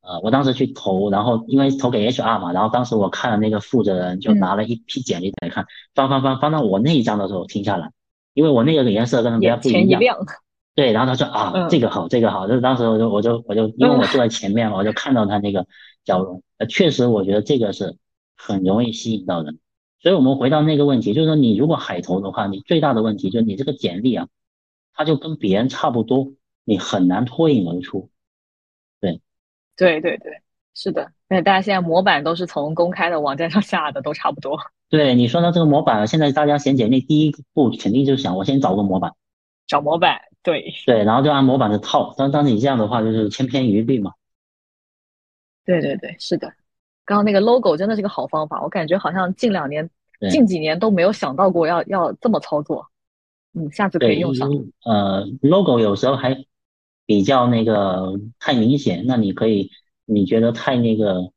[0.01, 7.93] 呃，我当时去投，然后因为投给 HR 嘛，然后当时我看了那个负责人就拿了一批简历来看，翻翻翻翻到我那一张的时候停下来，
[8.35, 10.03] 因为我那个颜色跟别人不一样。
[10.75, 15.67] 对，然后他说啊，这个好，这个好，就是当时我就我就我就因为我坐在前面嘛，我就看到他那个
[16.05, 17.97] 笑容，呃，确实我觉得这个是
[18.37, 19.59] 很容易吸引到人。
[20.01, 24.29] 所以我们回到那个问题，就是说你如果海投的话，你最大的问题就是你这个简历啊，
[24.95, 26.29] 它就跟别人差不多，
[26.69, 28.11] 你很难脱颖而出。
[29.01, 29.23] 对，
[29.75, 30.43] 对对对，
[30.75, 31.11] 是的。
[31.27, 34.59] 那大家现在模板都是从公开的网站上下的，都差不多。
[34.91, 39.15] 对你说到这个模板，现在大家写简历第一步肯定就是想我先找个模板，
[39.67, 40.21] 找模板。
[40.43, 42.15] 对对，然后就按模板的套。
[42.19, 44.13] 当当你这样的话，就是千篇一律嘛。
[45.65, 46.53] 对对对，是的。
[47.05, 49.89] 刚刚那个 logo 真的是个好方法，我感觉好像近两年、
[50.31, 52.87] 近几年都没有想到过要要这么操作。
[53.55, 54.49] 嗯，下次可以用上。
[54.85, 56.37] 呃，logo 有时候还
[57.09, 59.71] 比较那个太明显，那你可以
[60.05, 61.33] 你觉得太那个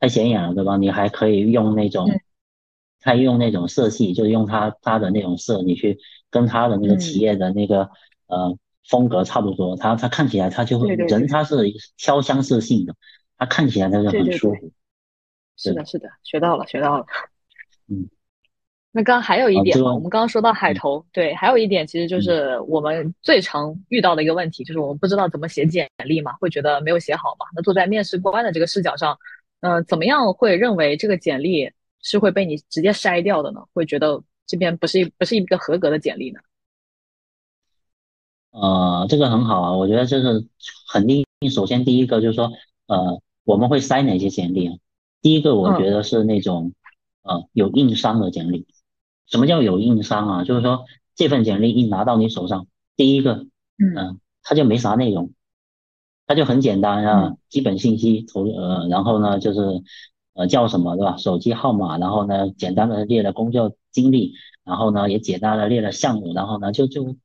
[0.00, 0.76] 太显眼了，对吧？
[0.76, 2.08] 你还可以用那种，
[2.98, 6.00] 他用那种色系，就是用他他的那种色，你去
[6.30, 7.90] 跟他的那个企业的那个
[8.26, 11.58] 呃风格差不多，他他看起来他就会人他是
[11.96, 12.96] 挑相似性的，
[13.38, 14.72] 他看起来他就很舒服。
[15.56, 17.06] 是的，是的，学到了，学到了。
[17.86, 18.08] 嗯，
[18.96, 27.44] 那刚刚还有一点，我们刚刚说到海投，对，还有一点其实就是我们最常遇到的一个问题，就是我们不知道怎么写简历嘛，会觉得没有写好嘛。
[27.56, 29.18] 那坐在面试官的这个视角上，
[29.62, 33.64] 呃，怎么样会认为这个简历是会被你直接筛掉的呢？
[33.72, 36.38] 会觉得这边不是不是一个合格的简历呢？
[38.52, 40.46] 呃，这个很好啊，我觉得这是
[40.92, 41.26] 肯定。
[41.50, 42.52] 首先第一个就是说，
[42.86, 44.76] 呃，我们会筛哪些简历啊？
[45.20, 46.72] 第一个，我觉得是那种，
[47.22, 48.68] 呃，有硬伤的简历。
[49.26, 50.44] 什么叫有硬伤啊？
[50.44, 50.84] 就是说
[51.14, 53.46] 这份简历一拿到你手上，第一个，
[53.78, 55.32] 嗯，它就没啥内容，
[56.26, 59.82] 它就很简单啊，基本信息投，呃，然后呢就是，
[60.34, 61.16] 呃，叫什么对吧？
[61.16, 64.34] 手机号码，然后呢简单的列了工作经历，
[64.64, 67.16] 然后呢也简单的列了项目，然后呢就就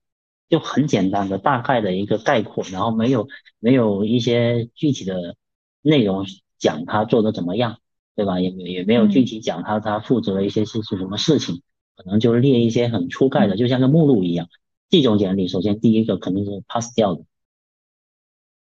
[0.48, 3.28] 就很简单的大概的一个概括，然后没有
[3.60, 5.36] 没有一些具体的
[5.82, 6.26] 内容
[6.58, 7.78] 讲他做的怎么样。
[8.16, 8.42] 对吧？
[8.42, 11.62] 也也没有具体讲他他负责的一些是是什么事情，
[12.00, 14.48] 可能就列一些很粗概的，就像个目录一样。
[14.90, 17.24] 这种简历，首先第一个肯定是 pass 掉的。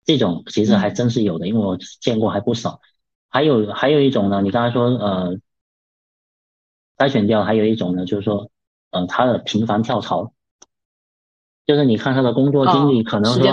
[0.06, 2.80] 这种其实还真是有的，因为我见过还不少。
[3.28, 5.38] 还有还有一种呢，你刚才说呃
[6.98, 8.50] 筛选掉，还有一种呢，就是说
[8.92, 10.32] 呃他的频繁跳槽，
[11.66, 13.44] 就是你看他的工作经历，可能说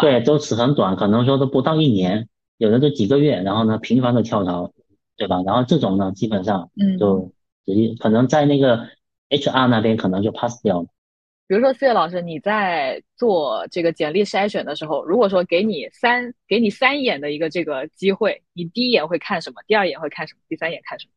[0.00, 4.72] 对都是很短，可能说都不到一年，有的就几个月，然后呢频繁的跳槽。
[5.16, 5.42] 对吧？
[5.44, 7.30] 然后这种呢，基本上就
[7.66, 8.88] 直接可能在那个
[9.30, 10.88] HR 那边可能就 pass 掉了。
[11.46, 19.62] 比如说四月老师，你在做这个简历筛选的时候，如果说给你三给你三眼的一个这个机会，你第一眼会看什么？
[19.66, 20.40] 第二眼会看什么？
[20.48, 21.12] 第三眼看什么？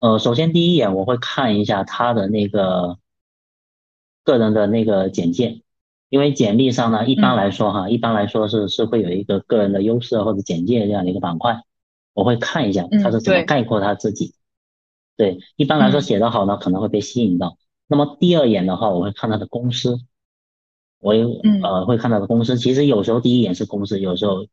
[0.00, 2.98] 呃，首先第一眼我会看一下他的那个
[4.22, 5.62] 个人的那个简介，
[6.10, 11.62] 因为简历上呢，一般来说哈，一般来说是是会有一个个人的优势或者简介这样的一个板块。
[12.12, 14.34] 我会看一下他是怎么概括他自己，
[15.16, 17.56] 对，一般来说写得好呢，可能会被吸引到。
[17.86, 20.00] 那么第二眼的话，我会看他的公司，
[20.98, 22.56] 我有呃会看他的公司。
[22.56, 24.46] 其实有时候第一眼是公司，有时候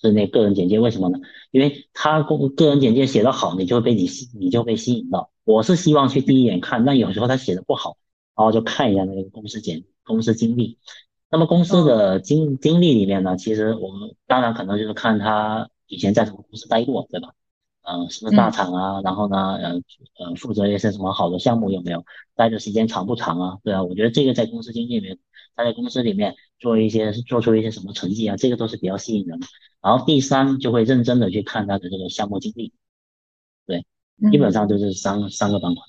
[0.00, 0.78] 是那个人简介。
[0.78, 1.18] 为什么呢？
[1.50, 5.30] 因为他公个人简介写得好，你就会被你吸，你就被吸引到。
[5.44, 7.96] 我是希望去第一眼看，但有时候他写的不好，
[8.36, 10.78] 然后就看一下那个公司简公司经历。
[11.30, 15.68] 那么公司的经经历里面呢，其实我们当然可能就是看他。
[15.86, 17.34] 以前在什么公司待过，对吧？
[17.86, 19.00] 嗯，是不是大厂啊？
[19.02, 19.72] 然后呢，呃
[20.18, 22.02] 呃，负责一些什么好的项目有没有？
[22.34, 23.58] 待的时间长不长啊？
[23.62, 25.18] 对啊，我觉得这个在公司经历里面，
[25.54, 29.46] 他在公司里面做一些做出一些什么成绩啊，这个都是比较吸引人的。
[29.82, 32.72] 然后第三就会认真的去看他的这个项目经历，
[33.66, 33.84] 对，
[34.30, 35.84] 基本上就是三三个板块。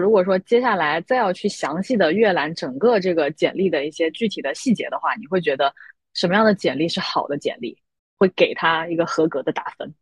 [0.00, 5.74] 如果说接下来再要去详细的阅览整个这个简历的一些具体的细节的话，你会觉得
[6.14, 7.76] 什么样的简历是好的简历？
[8.16, 9.92] 会给他一个合格的打分。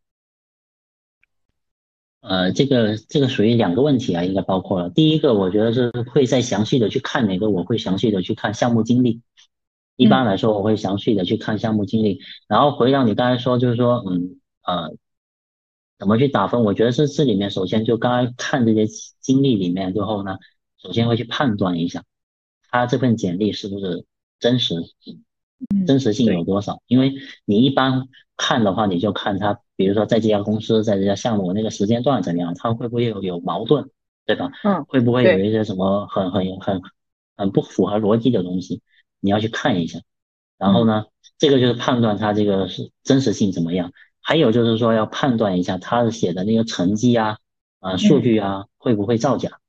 [2.29, 4.91] 呃，这个这个属于两个问题啊，应该包括了。
[4.91, 9.23] 第一个，我觉得是会再详细的去看哪个，我会详细的去看项目经历。
[9.95, 12.19] 一般来说，我会详细的去看项目经历。
[12.49, 14.97] 然后回到你刚才说，就是说，嗯呃，
[16.01, 16.65] 怎么去打分？
[16.65, 18.87] 我觉得是这里面首先就刚才看这些
[19.21, 20.37] 经历里面之后呢，
[20.83, 22.03] 首先会去判断一下
[22.71, 24.05] 他这份简历是不是
[24.41, 24.75] 真实。
[25.87, 26.83] 真实性有多少？
[26.87, 27.15] 因为
[27.45, 33.89] 你一般看的话，你就看他，比如说在这家公司，在这家项目那个时间段怎么样，他会不会有有矛盾，
[34.25, 34.51] 对吧？
[34.65, 36.83] 嗯，会不会有一些什么很很很
[37.37, 38.83] 很不符合逻辑的东西？
[39.21, 40.01] 你要去看一下。
[40.59, 41.07] 然后呢，
[41.39, 43.93] 这个就是判断他这个是真实性怎么样。
[44.21, 47.39] 还有就是说要判断一下他写的那个成绩啊、
[47.81, 49.61] 啊数据啊会不会造假。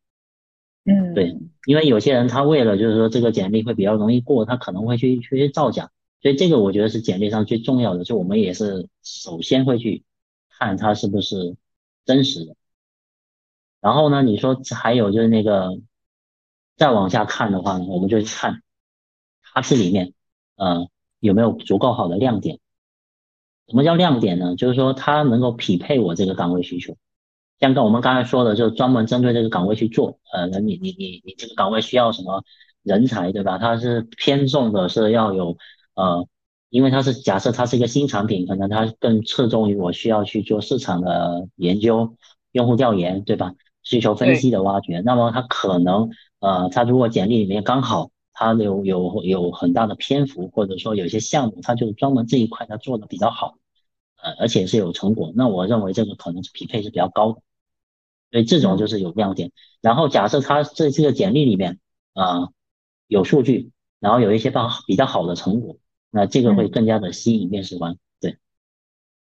[0.89, 5.91] 嗯，对，因为有些人他为了就是说这个简历会比较容易过，他可能会去去造假。
[6.21, 10.03] 所以这个我觉得是简历上最重要的，就我们也是首先会去
[10.49, 11.57] 看它是不是
[12.05, 12.55] 真实的。
[13.81, 15.77] 然后呢，你说还有就是那个
[16.77, 18.63] 再往下看的话呢，我们就去看
[19.43, 20.13] 它这里面
[20.55, 20.87] 呃
[21.19, 22.59] 有没有足够好的亮点。
[23.67, 24.55] 什么叫亮点呢？
[24.55, 26.95] 就是说它能够匹配我这个岗位需求。
[27.59, 30.19] 像跟我们刚才说的，就专门针对这个岗位去做。
[30.33, 32.43] 呃，那你你你你这个岗位需要什么
[32.83, 33.57] 人才，对吧？
[33.57, 35.57] 它是偏重的是要有。
[35.95, 36.27] 呃，
[36.69, 42.15] 因为它是假设它是一个新产品，可能它更侧重于我需要去做市场的研究、
[42.51, 43.53] 用户调研，对吧？
[43.83, 46.09] 需求分析的挖掘，那么它可能
[46.41, 53.55] 呃，它如果简历里面刚好它有有有很大的篇幅，或者说有些项目，它就专门这一块它做的比较好，
[54.21, 57.41] 呃，而且是有成果，那我认为这个可能是匹配是比较高的，
[58.37, 59.51] 所以这种就是有亮点。
[59.81, 61.79] 然后假设他这这个简历里面
[62.13, 62.49] 啊
[63.07, 65.75] 有数据，然后有一些比比较好的成果。
[66.11, 68.37] 那这个会更加的吸引面试官，对，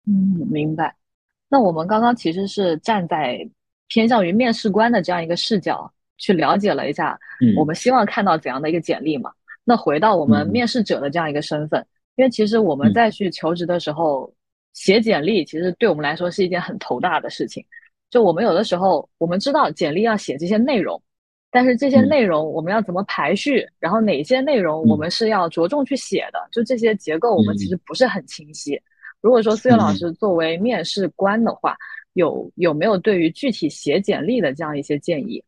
[0.07, 0.95] 嗯，明白。
[1.49, 3.49] 那我们刚刚其实是站在
[3.87, 7.19] 偏向于面试官的这样一个视角去了解了一下，
[7.57, 9.31] 我们希望看到怎样的一个简历嘛？
[9.63, 11.83] 那回到我们面试者的这样一个身份，
[12.17, 14.31] 因为其实我们在去求职的时候
[14.73, 17.65] 写简历，其实对我们来说是一件很头大的事情。
[18.11, 21.01] 就我们有的时候我们知道简历要写这些内容。
[21.53, 23.67] 但是这些内容我们要怎么排序？
[23.77, 26.39] 然后哪些内容我们是要着重去写的？
[26.49, 28.81] 就这些结构我们其实不是很清晰。
[29.19, 31.75] 如果说思源老师作为面试官的话，
[32.13, 35.43] 有有没有对于具体写简历的这样一些建议？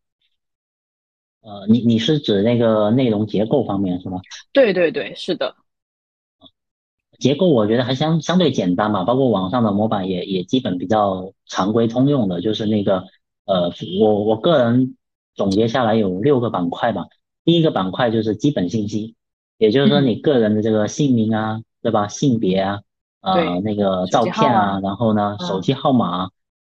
[1.40, 4.20] 呃，你你是指那个内容结构方面是吗？
[4.52, 5.56] 对对对，是的。
[7.20, 13.06] 结构我觉得还相相对简单嘛，包括网上的模板也也基本比较常规通用的，就是那个
[13.46, 14.96] 呃，我我个人。
[15.36, 17.08] 总结下来有六个板块吧。
[17.44, 19.16] 第一个板块就是基本信息，
[19.58, 22.08] 也就是说你个人的这个姓名啊，对吧？
[22.08, 22.82] 性别啊，
[23.22, 26.30] 呃，那个照片啊，然后呢，手机号码，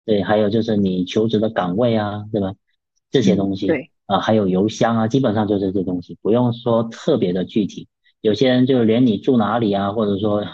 [0.07, 2.55] 对，还有就是你求职的岗位啊，对吧？
[3.11, 7.89] 这些东西，对，啊，还有邮箱啊，基本上就是这东西，不用说特别的具体。
[8.27, 10.45] 有些人就连你住哪里啊，或者说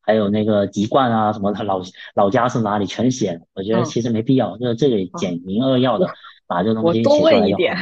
[0.00, 1.82] 还有那个籍贯啊什么他，老
[2.14, 3.40] 老家是哪里全写了。
[3.54, 6.08] 我觉得其实没必要，就是这个简明扼要的。
[6.48, 7.76] 把这东西我多问一点，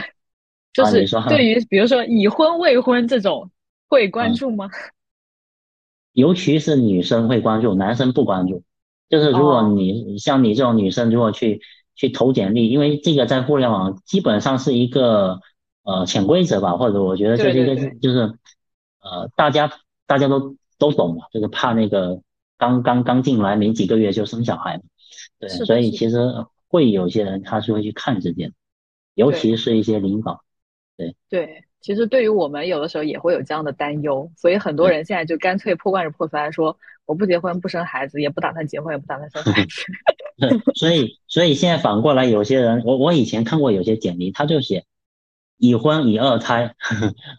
[0.72, 3.50] 就是对 于比如说已婚未婚这种
[3.88, 4.70] 会关注吗？
[6.14, 8.62] 尤其是女生会关注，男生不关注。
[9.10, 11.60] 就是如果你像你这种女生，如果去
[11.94, 15.40] 去投简历，因为这个在互联网基本上是一个
[15.82, 18.32] 呃潜规则吧，或者我觉得这是一个就是
[19.04, 19.70] 呃大家
[20.06, 22.20] 大家都都懂嘛，就是怕那个
[22.58, 24.82] 刚刚刚进来没几个月就生小孩嘛，
[25.38, 26.18] 对，所以其实。
[26.66, 28.52] 会有些人他是会去看这件，
[29.14, 30.42] 尤其是一些领导，
[30.96, 39.84] 对对，其实对于我们有的时候也会有这样的担忧，所以很多人现在就干脆破罐子破摔，说我不结婚不生孩子，也不打算结婚，也不打算生孩子。
[40.74, 44.84] 所以所以现在反过来，有些人我我以前看过有些简历，他就写
[45.56, 46.74] 已婚已二胎，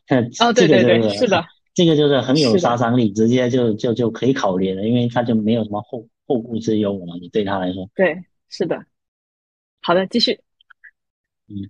[0.40, 1.44] 哦对对对，是的，
[1.76, 8.84] 这个就是很有杀伤力，直接就就就可以考虑了，因为他就没有什么后后顾之忧了嘛，你对他来说，对，是的。
[9.82, 10.40] 好的，继续。
[11.48, 11.70] 嗯，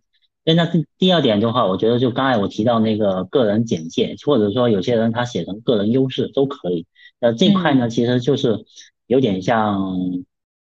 [0.55, 6.85] 那第第二点的话，我觉得就刚才我提到那个个人简介，或者说有些人他写成个人优势都可以。
[7.19, 8.63] 呃，这块呢，其实就是
[9.07, 10.23] 有点像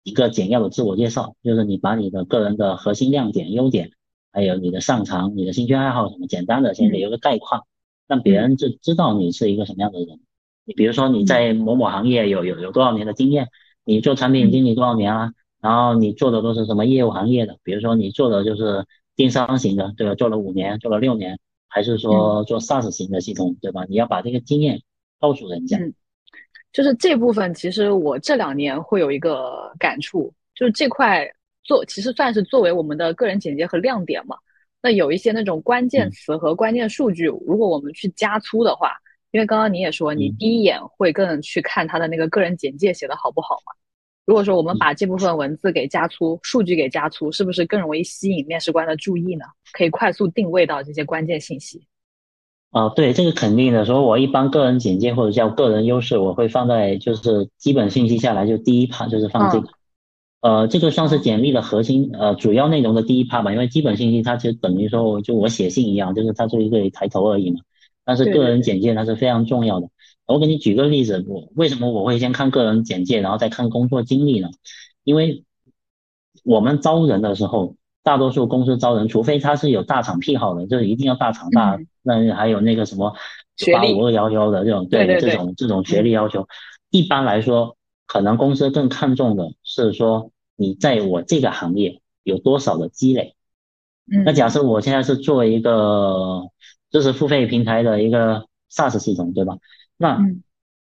[0.04, 3.92] 一个简要的自我介绍，就是你把你的个人的核心亮点、优点，
[4.32, 7.68] 还有你的擅长、你的兴趣爱好什么，简单的先留个概况，
[8.08, 10.20] 让别人就知道你是一个什么样的人。
[10.64, 13.50] 你比如说你在某某行业有有有多少年的经验，
[13.84, 15.32] 你做产品经理多少年啊？
[15.62, 17.58] 然后你做的都是什么业务行业的？
[17.64, 20.16] 比如说你做的就是电商型的，对吧？
[20.16, 23.86] 做了五年，做了六年，还是说做 SaaS 型的系统，对吧？
[23.90, 24.82] 你要把这个经验
[25.20, 25.78] 告诉人家。
[25.78, 25.94] 嗯，
[26.72, 31.28] 就是这部分，其实我这两年会有一个感触，就是这块
[31.64, 34.36] 做其实算是作为我们的个人简介和亮点嘛。
[34.86, 38.92] 那有一些那种关键词和关键数据，如果我们去加粗的话，
[39.32, 43.74] 因为刚刚你也说，你第一眼会更去看他的那个个人简介写的好不好嘛？
[44.28, 49.46] 如果说我们把这部分文字给加粗，数据给加粗，是不是更容易吸引面试官的注意呢？
[49.74, 51.88] 可以快速定位到这些关键信息。
[52.70, 53.86] 哦，对，这个肯定的。
[53.86, 59.68] 所以我一般个人简介或者叫个人优势，我会放在就是基本信息下来就第一趴就是放这个。
[60.46, 67.62] 呃，这个算是简历的核心呃主要内容的第一趴吧，因为基本信息它其实等于说就我写信一样，就是它是一个抬头而已嘛。
[68.04, 69.90] 但是个人简介它是非常重要的。
[70.28, 74.50] 我给你举个例子，我为什么我会先看个人简介，然后再看工作经历呢？
[75.04, 75.44] 因为
[76.44, 83.16] 我们招人的时候，大多数公司招人，除非他是有大厂癖好的，就是一定要大厂大，那还有那个什么
[83.74, 86.48] 八五二幺幺的这种，对这种这种学历要求，
[86.92, 93.36] 一般来说，可能公司更看重的是说你在我这个行业有多少的积累。
[94.24, 96.52] 那假设我现在是做一个
[96.92, 99.58] 知识付费平台的一个 SaaS 系统，对吧？
[99.98, 100.20] 那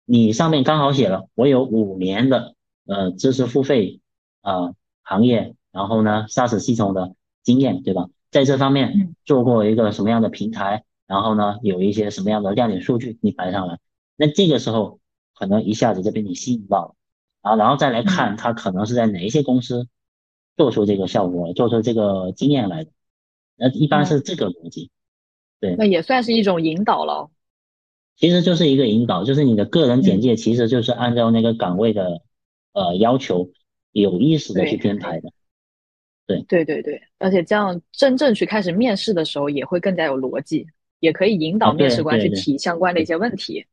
[0.05, 2.55] 你上面刚好写了，我有五年的
[2.85, 4.01] 呃知识付费
[4.41, 8.09] 啊行业，然后呢 SaaS 系统的经验，对吧？
[8.31, 13.77] 在这方面做过一个什么样的平台，然后呢有一些什么样的亮点数据你摆上来，
[14.15, 14.99] 那这个时候
[15.35, 16.95] 可能一下子就被你吸引到了
[17.43, 19.87] 啊，然后再来看他可能是在哪一些公司
[20.55, 22.91] 做出这个效果，做出这个经验来的，
[23.57, 24.89] 那一般是这个逻辑，
[25.59, 27.29] 对，那也算是一种引导了。
[28.15, 32.21] 其实就是一个引导，就是你的个人简介，其实就是按照那个岗位的
[32.71, 33.51] 呃要求，
[33.91, 35.29] 有意识的去编排的。
[36.25, 40.65] 对对对对，而且这样真正去开始面试的时候，也会更加有逻辑，
[40.99, 43.65] 也可以引导面试官去提相关的一些问题。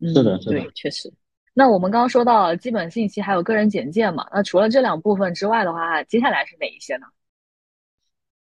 [0.00, 1.12] 是的，是的，对，确实。
[1.54, 7.06] 那我们刚刚说到基本信息还有个人简介嘛，那除了这两部分之外的话，接下来是哪一些呢？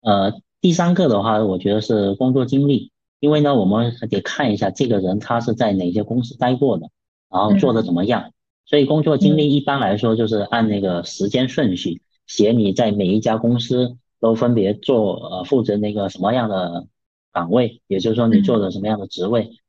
[0.00, 2.92] 呃，第三个的话，我觉得是工作经历。
[3.18, 6.88] 因为呢，我们得看一下这个人他是在哪些公司待过的，
[7.28, 8.32] 然后做的怎么样。
[8.64, 16.86] 所以工作经历一般来说就是按那个时间顺序写，你在每一家公司都分别做呃负责那个什么样的
[17.30, 19.59] 岗位，也就是说你做的什么样的职位，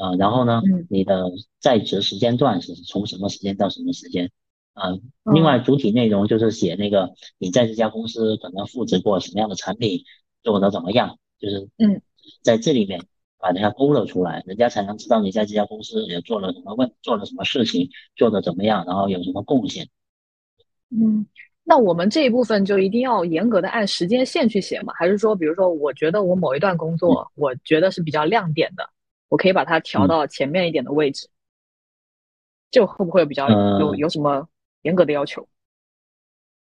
[0.00, 4.30] 呃，然后呢，你的在职时间段是从什么时间到什么时间，
[4.72, 4.90] 啊，
[5.32, 10.04] 另外主体内容就是写那个你在这家公司可能负责过什么样的产品，
[10.42, 12.00] 做的怎么样，就是嗯。
[12.42, 13.00] 在这里面
[13.38, 19.88] 把它勾勒出来，人家才能知道你在这家公司也做了什么问，做了什么事情，做的怎么样，然后有什么贡献。
[20.90, 21.26] 嗯，
[21.64, 24.92] 那我们这一部分就一定要严格的按时间线去写吗？
[24.96, 28.88] 还是说，比如说，我觉得我某一段工作，我觉得是比较亮点的，
[29.30, 31.30] 我可以把它调到前面一点的位置？
[32.70, 34.46] 这会不会比较有有什么
[34.82, 35.48] 严格的要求？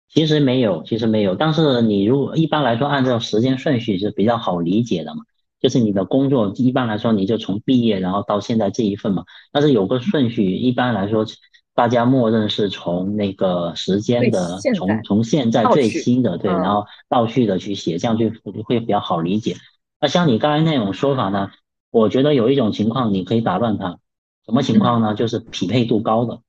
[0.09, 1.35] 其实没有，其实没有。
[1.35, 5.23] 但是你如果一般来说按照时间顺序是比较好理解的嘛。
[5.61, 11.25] 就是你的工作一般来说，你就从毕业然后到现在这一份嘛，但是有个顺序，一般来说
[11.73, 18.29] 大家默认是从那个时间的从从现在最新的对，然后倒序的去写，这样就
[18.63, 19.55] 会比较好理解。
[19.99, 21.49] 那像你刚才那种说法呢，
[21.95, 23.99] 我觉得有一种情况你可以打乱它，
[24.45, 25.15] 什么情况呢？
[25.15, 26.41] 就是匹配度高的，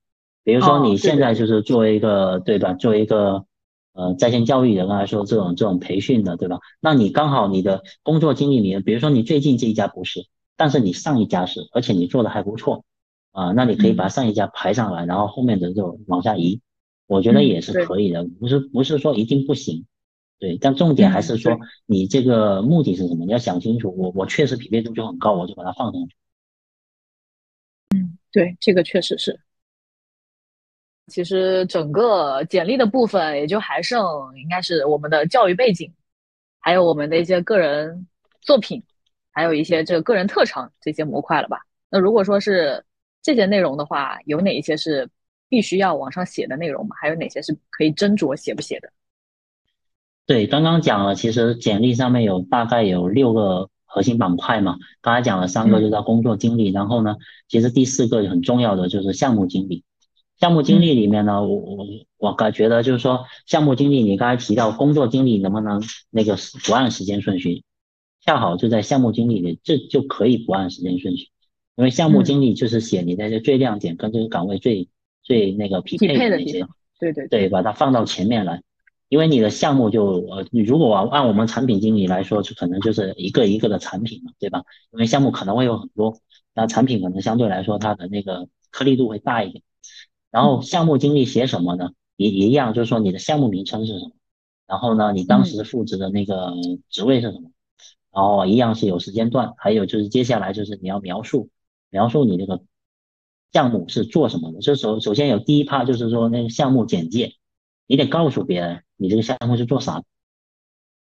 [0.43, 3.45] 比如说你现在就是作为一个对吧，作为一个。
[3.93, 6.59] 呃，在线教育人来说这种这种培训的，对吧？
[6.79, 12.85] 那你刚好你的工作经历里面，比如说你最近这一家不是，但是你上一家是，而且你做的还不错
[13.31, 16.61] 啊，那你可以把上一家排上来，然后后面的就往下移，
[17.07, 19.85] 我觉得也是可以的，不是不是说一定不行，
[20.39, 23.91] 对，但重点还是说你这个目的是什么，你要想清楚。
[23.97, 26.15] 我我确实匹配度就很高，我就把它放上去。
[27.95, 29.39] 嗯，对，这个确实是。
[31.07, 34.05] 其实整个简历的部分也就还剩
[34.37, 35.91] 应该是我们的教育背景，
[36.59, 38.05] 还有我们的一些个人
[38.41, 38.83] 作品，
[39.31, 41.65] 还有一些这个个人特长这些模块了吧？
[41.89, 42.85] 那如果说是
[43.23, 45.09] 这些内容的话，有哪一些是
[45.49, 46.95] 必须要往上写的内容吗？
[47.01, 48.91] 还有哪些是可以斟酌写不写的？
[50.27, 57.15] 对，刚刚讲了，其实简历上面有大概有六个核心板块嘛，刚才讲了三个，就叫工作经历，然后呢，
[57.47, 59.85] 其实第四个很重要的就是项目经理。
[60.37, 67.63] 项目经历里面呢，我我我感觉得就是说，项目经理你刚才提到工作经历能不能那个不按时间顺序，
[68.23, 71.29] 恰好就在项目经理里，这就可以不按时间顺序，
[71.75, 74.89] 因为项目经理就是写你在这最亮点跟这个岗位最
[75.23, 76.67] 最那个匹配的那些，
[76.99, 78.61] 对对对，把它放到前面来，
[79.09, 84.63] 因为你的项目就呃，你如果按我们产品经理来说，就可能就是一个一个的产品嘛，对吧？
[84.91, 86.19] 因为项目可能会有很多，
[86.53, 89.63] 那产品可能相对来说它的那个颗粒度会大一点。
[90.29, 91.91] 然后项目经理写什么呢？
[92.17, 94.11] 也也一样，就是说你的项目名称是什么，
[94.67, 96.53] 然后呢，你当时负责的那个
[96.89, 97.51] 职位是什么，
[98.11, 101.49] 然后一样是有时间段，还有就是接下来就是你要描述
[101.89, 102.61] 描述你这个
[103.53, 104.59] 项目是做什么的。
[104.59, 107.33] 这首首先有第一趴就是说那个项目简介，
[107.87, 110.03] 你得告诉别人你这个项目是做啥，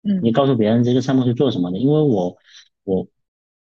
[0.03, 2.37] 嗯，你告诉别人这个项目是做什么的，因为我
[2.85, 3.07] 我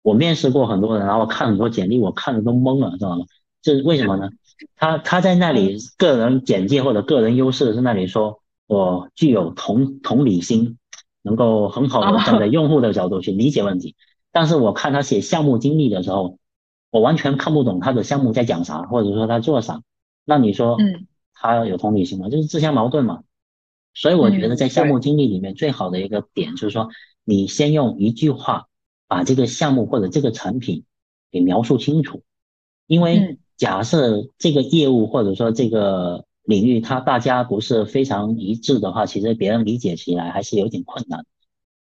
[0.03, 3.27] 我面试过很多人，然后看很多简历，我看的都懵了，知道吗？
[3.61, 4.31] 这是为什么呢？
[4.77, 10.79] 他他在那里个人简介或者个人优势是那里说，我具有同同理心，
[11.23, 13.97] 能够很好的站在用户的角度去理解问题。
[14.33, 16.39] 但是我看他写项目经历的时候，
[16.91, 19.83] 我完全看不懂他的项目在讲啥，或者说他做啥，
[20.25, 22.29] 那你说，嗯，他有同理心吗？
[22.29, 23.23] 就是自相矛盾嘛。
[23.95, 26.89] 所以我觉得在项目经理里面最好的一个点就是说，
[27.25, 28.69] 你先用一句话
[29.09, 30.85] 把这个项目或者这个产品
[31.31, 32.23] 给描述清楚，
[32.87, 41.27] 因为假设这个业务或者说这个领域它大家不是非常一致的话，其实别人理解起来还是有点困难。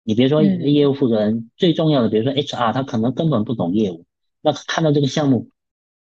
[0.03, 4.05] 你比如说业务负责人最重要的，比如说 HR，他可能根本不懂业务。
[4.41, 5.49] 那看到这个项目，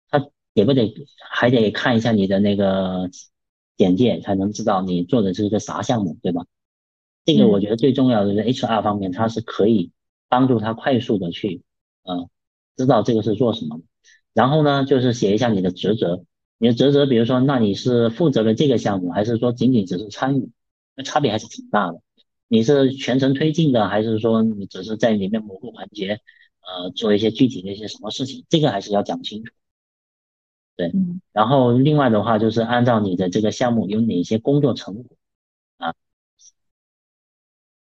[0.09, 0.93] 他得不得
[1.29, 3.09] 还得看一下你的那个
[3.79, 6.45] 简介，才能知道你做的是一个啥项目，对吧？
[7.23, 9.91] 这个我觉得最重要的是 HR 方面，它是可以
[10.27, 11.61] 帮助他快速的去，
[12.03, 12.29] 呃，
[12.75, 13.79] 知道这个是做什么。
[14.33, 16.25] 然后呢，就是写一下你的职责，
[16.57, 20.51] 你的职责，比如说，那你是负责了这个项目，还是说仅仅只是参与？
[20.95, 22.01] 那差别还是挺大的。
[22.49, 26.19] 你是全程推进的，还是说你只是在里面某个环节？
[26.61, 29.53] 呃，做一些具体的一些什么事情，这个还是要讲清楚。
[30.79, 30.93] 对，
[31.33, 35.17] 然后另外的话就是按照你的这个项目有哪些工作成果
[35.77, 35.93] 啊，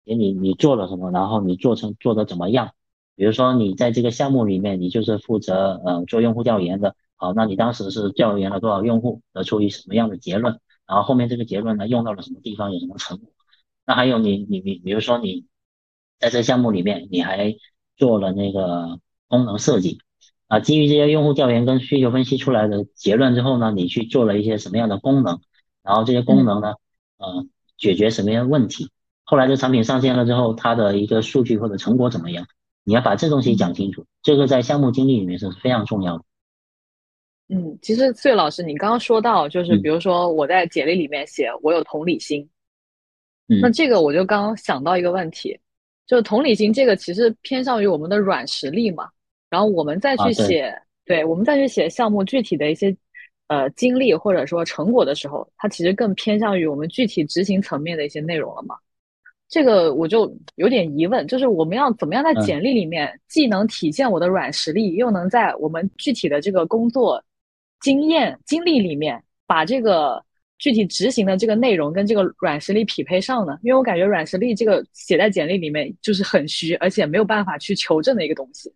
[0.06, 2.72] 给你你做了什么，然后你做成做的怎么样？
[3.16, 10.62] 比如说你在这个项目里面，你就是负责呃做用户调研的，好，那你当时是调研了多少用户，得出一什么样的结论？
[10.88, 13.30] 然后后面这个结论呢用到了什么地方，有什么成果？
[13.86, 15.46] 那还有你你你，比如说你
[16.18, 17.56] 在这项目里面，你还
[17.98, 20.00] 做了那个功能设计
[20.50, 25.40] 啊，基于这些用户调研跟需求分析出来的结论之后呢，你去做了一些什么样的功能，
[25.84, 26.74] 然后这些功能呢，
[27.18, 27.46] 呃，
[27.78, 28.90] 解决什么样的问题？
[29.24, 32.48] 后来这产品上线了之后，它的一个数据或者成果怎么样？
[32.84, 36.24] 你要把这东西讲清楚，这个在项目经理里面是非常重要的。
[37.50, 42.50] 嗯，其实穗老师，你刚刚说到，就是比如说我在简历里面写我有同理心，
[43.62, 45.60] 那这个我就刚刚想到一个问题。
[46.08, 49.08] 就是同理心这个其实偏向于我们的软实力嘛，
[49.50, 50.74] 然后我们再去写，
[51.06, 52.96] 对我们再去写项目具体的一些
[53.48, 58.76] 呃经历或者说成果的时候，它其实更偏向于我们具体执行层面的一些内容了嘛。
[59.48, 67.24] 这个我就有点疑问，就是我们要怎么样在简历里面既能体现我的软实力，又能在我们具体的这个工作
[67.82, 70.24] 经验经历里面把这个。
[70.62, 73.58] 具体执行的这个内容跟这个软实力匹配上呢？
[73.64, 78.70] 因为我感觉软实力这个写在简历里面就是很虚，而且没有办法去求证的一个东西。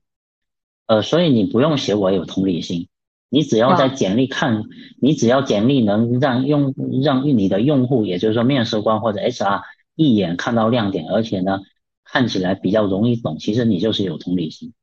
[0.94, 2.88] 呃，所以你不用写我有同理心，
[3.30, 4.64] 你只要在简历看，
[5.02, 9.62] 你只要简历能让用让你的用户，也就是说面试官或者 HR
[9.96, 11.62] 一眼看到亮点，而且呢
[12.04, 14.74] 看起来比较容易懂，其实你就是有同理心。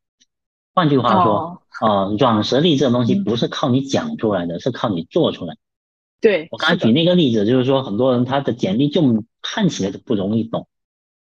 [0.74, 5.56] 换句话说，呃，软实力这个东西不是靠你讲出来的，是靠你做出来。
[6.20, 10.66] 对我刚才举那个例子，就是说很多人他的简历就看起来就不容易懂，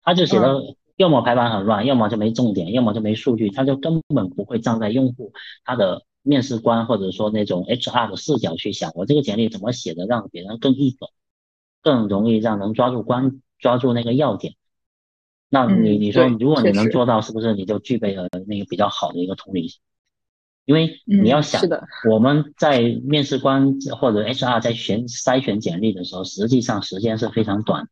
[0.04, 0.62] 他就写的
[0.98, 5.34] 要么排版很乱，要么就没重点，要么就没数据，他就根本不会站在用户
[5.64, 11.10] 他的面试官或者说那种 HR 的视角去想，我这个简历怎么写的让别人更易懂，
[11.82, 14.56] 更容易让人抓住关抓住那个要点。
[15.50, 19.80] 那你你说如果你能做到，是不是你就具备了那个比较好的一个同理心？
[20.66, 21.62] 因为你要想，
[22.10, 27.88] 我们在面试官或者 HR 在选筛选简历的时候，实际上时间是非常短。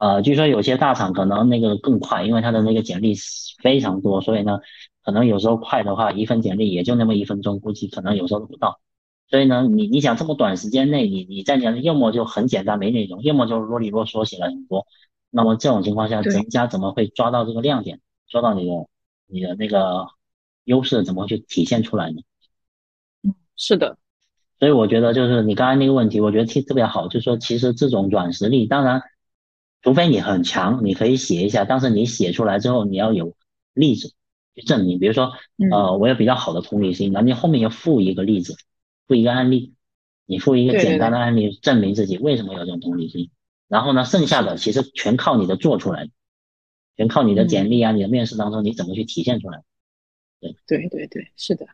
[0.00, 3.14] 呃，据说有些大厂可能那个更快，因为他的那个简历
[3.62, 4.58] 非常多，所以呢，
[5.04, 8.80] 可能有时候快的话，一份简历也就那么一分钟，估计可能有时候都不到。
[9.28, 14.86] 所以呢，你你想这么短时间内，你你在讲，要么就很简单没内容，要么就啰里啰嗦写了很多。
[15.30, 18.72] 那么这种情况下，人家怎么会抓到这个亮点，抓到你的
[19.26, 20.08] 你的那个？
[20.64, 22.20] 优势怎么去体现出来呢？
[23.24, 23.96] 嗯，是的，
[24.60, 29.02] 所以我觉得就是你刚才那个问题，我觉得特特别好，就是说其实这种软实力，当然，
[29.82, 33.34] 除非你很强，你可以写一下，但是你写出来之后，你要有
[33.74, 34.12] 例子
[34.54, 34.98] 去证明。
[34.98, 35.32] 比如说，
[35.70, 38.56] 呃，我有比较好的同理心，那你后面要附一个例子，
[39.06, 39.74] 附一个案例，
[40.26, 43.30] 你附一个简单的案例，证明自己为什么有这种同理心。
[43.68, 46.08] 然后呢，剩下的其实全靠你的做出来，
[46.96, 49.62] 全靠你的简历啊，你的面试当中你怎么去体现出来。
[50.40, 51.66] 对对对对，是的。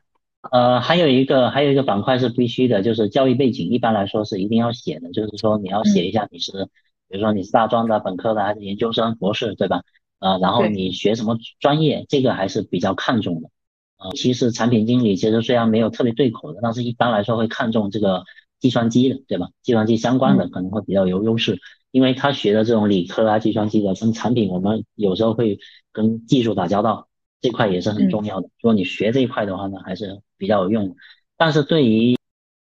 [0.52, 6.68] 呃，还有一个还有一个板块是必须的，就是教育背景，一般来说是一定要写的，就是说你要写一下你是，
[7.08, 9.82] 比如说你是大专的、本科的还是研究生、博士，对吧？
[10.18, 13.50] 呃，然后你学什么专业，这个还是比较看重的。
[13.98, 18.24] 呃，其实产品经理其实虽然没有特别对口的，但是一般来说会看重这个
[18.58, 19.48] 计算机的，对吧？
[19.62, 21.58] 计算机相关的可能会比较有优势，
[21.90, 25.58] 因为他学的这种理科啊、计算机的跟产品，我们有时候会
[25.92, 27.08] 跟技术打交道。
[27.42, 28.48] 这块也是很重要的。
[28.60, 30.96] 如果你学这一块的话呢，还是比较有用。
[31.36, 32.16] 但是对于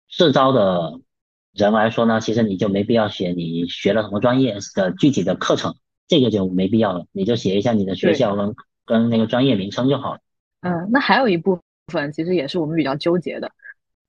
[0.09, 0.99] 社招的
[1.53, 5.75] 人来说呢，其实你就没必要写你学了什么专业的具体的课程，
[6.07, 7.05] 这个就没必要了。
[7.11, 10.19] 你就写一下你的学校跟跟那个专业名称就好了。
[10.61, 13.51] 嗯，那还有一部分，其实也是我们比较纠结的。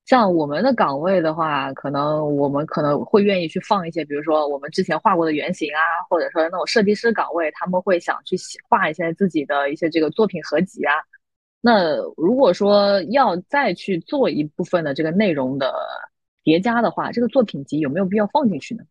[0.05, 5.79] 像我们的岗位的话，可能我们可能会愿意去放一些，比如说我们之前画过的原型啊，
[6.09, 8.35] 或者说那种设计师岗位，他们会想去
[8.67, 10.93] 画一些自己的一些这个作品合集啊。
[11.61, 15.73] 那如果说要再去做一部分的这个内容的
[16.43, 18.83] 叠加的话，这个作品集有没有必要放进去呢？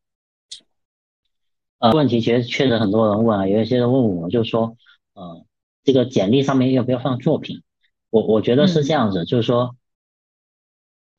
[1.78, 4.76] 呃，问题其实确实很多人问啊，有一些人问我，就说，
[5.14, 5.44] 呃，
[5.84, 7.62] 这个简历上面要不要放作品？
[8.10, 9.76] 我我觉得是这样子，就是说，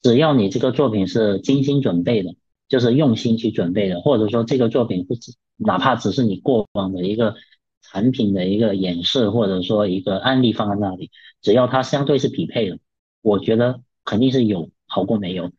[0.01, 2.35] 只要你这个作品是精心准备的，
[2.67, 7.35] 就是用心去准备的，或者说这个作品不只哪怕只是你过往的一个。
[7.83, 11.09] 产品的一个演示，或者说一个案例放在那里，
[11.41, 12.77] 只要它相对是匹配的，
[13.21, 15.51] 我觉得肯定是有好过没有。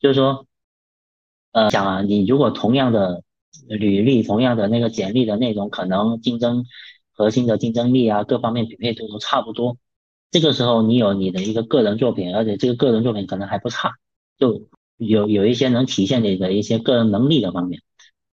[0.00, 0.46] 就是说，
[1.52, 3.22] 呃，想啊，你如果同样的
[3.68, 6.64] 履历、同样的那个简历的内容，可能竞争
[7.12, 9.76] 核心的竞争力啊，各方面匹配度都差不多。
[10.30, 13.92] 这个时候你有你的一个个人作品，而且这个个人作品可能还不差，
[14.38, 14.68] 就
[14.98, 17.80] 有有一些能体现你的一些个人能力的方面。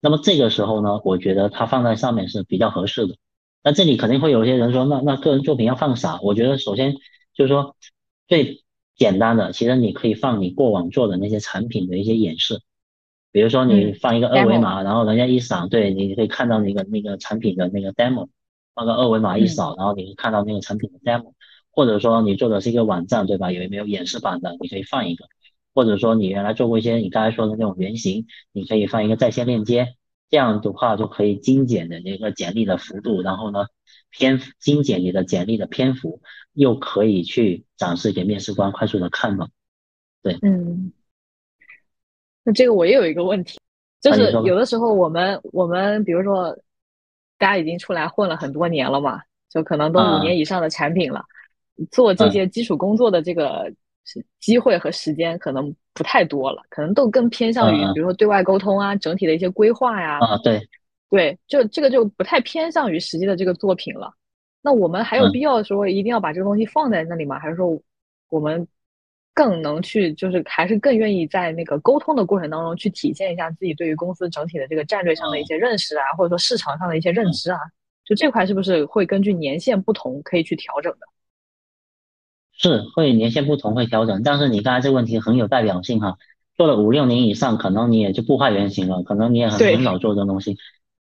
[0.01, 3.17] 那么这个时候呢，我觉得它放在上面是比较合适的。
[3.63, 6.21] 那这里肯定会有些人说，那那个人作品要放啥？
[6.23, 6.95] 我觉得首先
[7.35, 7.77] 就是说
[8.29, 8.63] 最
[8.97, 12.61] 简单的，其实你可以放你过往做的那些产品的一些演示，
[13.31, 18.29] 比如说你放一个二维码，然后人家一扫，对，你可以看到那个那个产品的那个 demo，
[18.75, 21.33] 放个二维码一扫，然后你可以看到那个产品的 demo，
[21.71, 23.53] 或者说你做的是一个网站，对吧？
[23.53, 24.57] 有没有演示版的？
[24.61, 25.27] 你可以放一个。
[25.75, 29.89] 或者说你原来做过一些你刚才说的那种原型，你可以放一个在线链接，
[30.31, 33.67] 这样的话就可以精简的那个简历的幅度，然后呢
[34.17, 36.21] 偏精简你的简历的篇幅，
[36.53, 39.49] 又可以去展示给面试官快速的看到。
[40.23, 40.93] 对，嗯，
[42.43, 43.59] 那这个我也有一个问题，
[44.01, 46.57] 就是有的时候我们我们比如说
[47.39, 51.23] 大家已经出来混了很多年了嘛，就可能都五年以上的产品了，
[51.91, 53.71] 做这些基础工作的这个。
[54.39, 60.21] 机会和时间可能不太多了，可能都更偏向于，比如说对外沟通啊，整体的一些规划呀。
[60.21, 60.61] 啊，对，
[61.11, 64.13] 对，就这个就不太偏向于实际的这个作品了。
[64.63, 67.39] 那我们还有必要说一定要把这个东西放在那里吗？
[67.39, 67.81] 还是说
[68.29, 68.67] 我们
[69.33, 77.59] 更能去，就是还是更愿意在那个沟通的过程当中去体现一下自己对于公司整体的这个战略上的一些认识啊，或者说市场上的一些认知啊？
[78.05, 81.07] 就这块是不是会根据年限不同可以去调整的？
[82.59, 86.17] 是会年限不同会调整，但是你刚才这个问题很有代表性哈，
[86.57, 90.57] 做了五六年以上，可能你也就不画原型了，可能你也很很少做这东西，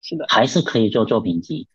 [0.10, 1.68] 是的，还是可以做作品集，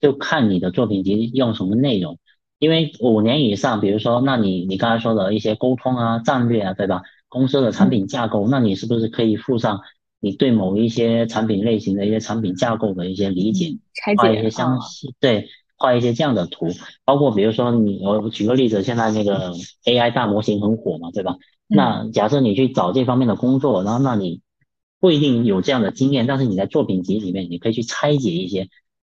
[0.00, 2.18] 就看你的作品集用什么内容，
[2.58, 7.02] 因为五年以上，比如说，那你你刚才说的一些沟通啊、战略啊，对吧？
[7.28, 9.80] 公司的产品架构，那你是不是可以附上
[10.20, 13.76] 你对某一些产品类型的一些产品架构的一些理解，
[14.16, 15.48] 画一些详细对。
[15.74, 16.68] 画一些这样的图，
[17.04, 19.52] 包括比如说你，我举个例子，现在那个
[19.84, 21.34] AI 大模型很火嘛，对吧？
[21.66, 24.42] 那假设你去找这方面的工作，然后那你
[25.02, 28.68] 不一定有这样的经验，但是你在作品集里面，你可以去拆解一些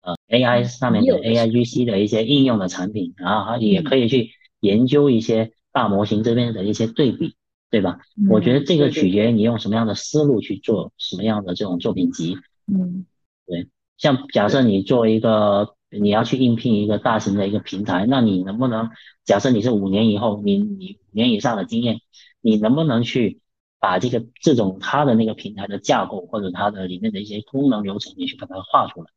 [0.01, 7.35] 呃 AI 上面的 AIGC 的一些应用的产品，然后也可以去研究一些大模型这边的一些对比，
[7.69, 7.99] 对吧？
[8.31, 12.35] 我觉得这个取决于你用什么样的思路去做什么样的这种作品集。
[12.65, 13.05] 嗯，
[13.45, 13.67] 对，
[13.99, 15.75] 像假设你做一个。
[15.97, 18.89] 你要去应聘一个大型的一个平台，那你能不能
[19.23, 22.01] 假设你是五年以后，你你五年以上的经验，
[22.41, 23.39] 你能不能去
[23.85, 29.11] 把这个这种它的那个平台的架构或者它的里面的一些功能流程，你去把它画出来，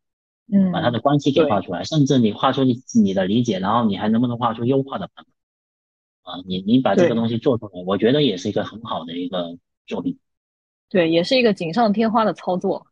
[0.53, 6.45] 嗯，把它的关系给画出来，甚至你画出你你的理解，然后你还能不能画出优化的版本啊？
[6.47, 9.57] 你你把这个东西做出来，我觉得也是一个很好的一个
[9.87, 10.19] 作品，
[10.91, 12.89] 对，也是一个锦上添花的操作。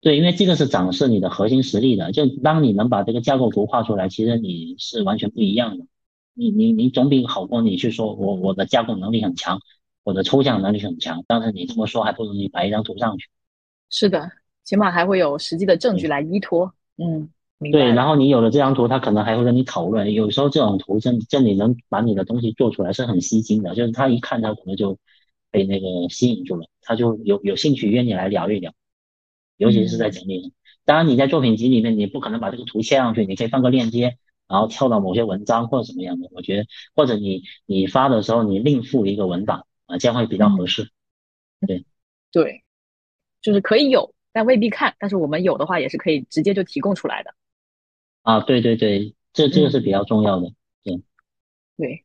[0.00, 2.10] 对，因为这个是展示你的核心实力的。
[2.10, 5.84] 就当你能把这个架构图画出来，其实你是完全不一样的。
[6.32, 9.60] 你你你总比好过你去说我我的架构能力很强，
[10.04, 11.24] 我的抽象能力很强。
[11.26, 13.28] 但是你这么说，还不如你摆一张图上去。
[13.90, 14.30] 是的，
[14.62, 16.72] 起码还会有实际的证据来依托。
[16.96, 17.28] 嗯，
[17.58, 17.78] 明白。
[17.78, 20.12] 对，然后你有了这张图，他可能还会跟你讨论。
[20.12, 24.98] 有时候这种图真真你能把你的东西做出来是很吸睛的，就是他一看他可能就
[25.50, 28.72] 被那个吸引住了，他就有有兴趣约你来聊一聊。
[29.56, 30.50] 尤其是在简历上，
[30.84, 36.28] 当然你在作品集里面，你不可能把这个图切上去，你可以放个链接，然后跳到某些文章或者什么样的。
[36.32, 40.90] 我觉得，或者你你发的时候，你另附一个文档啊，这样会比较合适。
[41.66, 41.84] 对，
[42.30, 42.62] 对，
[43.40, 44.94] 就是可以有，但未必看。
[44.98, 47.34] 但是我们有的话，也是可以直接就提供出来的。
[48.22, 50.52] 啊，对对对，这这个是比较重要的。
[50.82, 50.94] 对，
[51.76, 52.04] 对，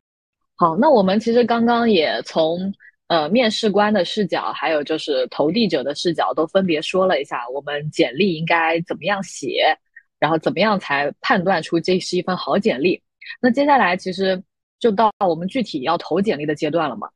[0.55, 2.73] 好，那我们其实刚刚也从。
[3.09, 9.75] 呃，面试官的视角，还有就是投递者的视角，都分别说了一下我们简历应该怎么样写，
[10.19, 13.01] 然后怎么样才判断出这是一份好简历。
[13.41, 14.39] 那接下来，其实
[14.77, 17.09] 就到我们具体要投简历的阶段了嘛。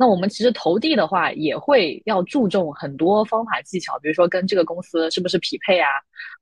[0.00, 5.90] 那我们其实投递的话，也会要注重很多方法技巧，比如说跟这个公司是不是匹配啊，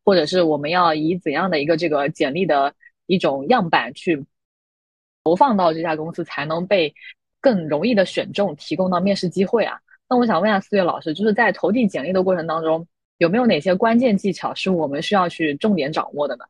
[0.04, 2.72] 或者是我们要以怎样的一个这个简历的
[3.06, 4.24] 一种样板去
[5.24, 6.94] 投放到这家公司，才能被
[7.40, 9.80] 更容易的选中，提供到面试机会啊。
[10.08, 12.86] 那我想问一下四月老师，就是在投递简历的过程当中，
[13.16, 16.44] 有没有哪些关键技巧是我们需要去重点掌握的呢？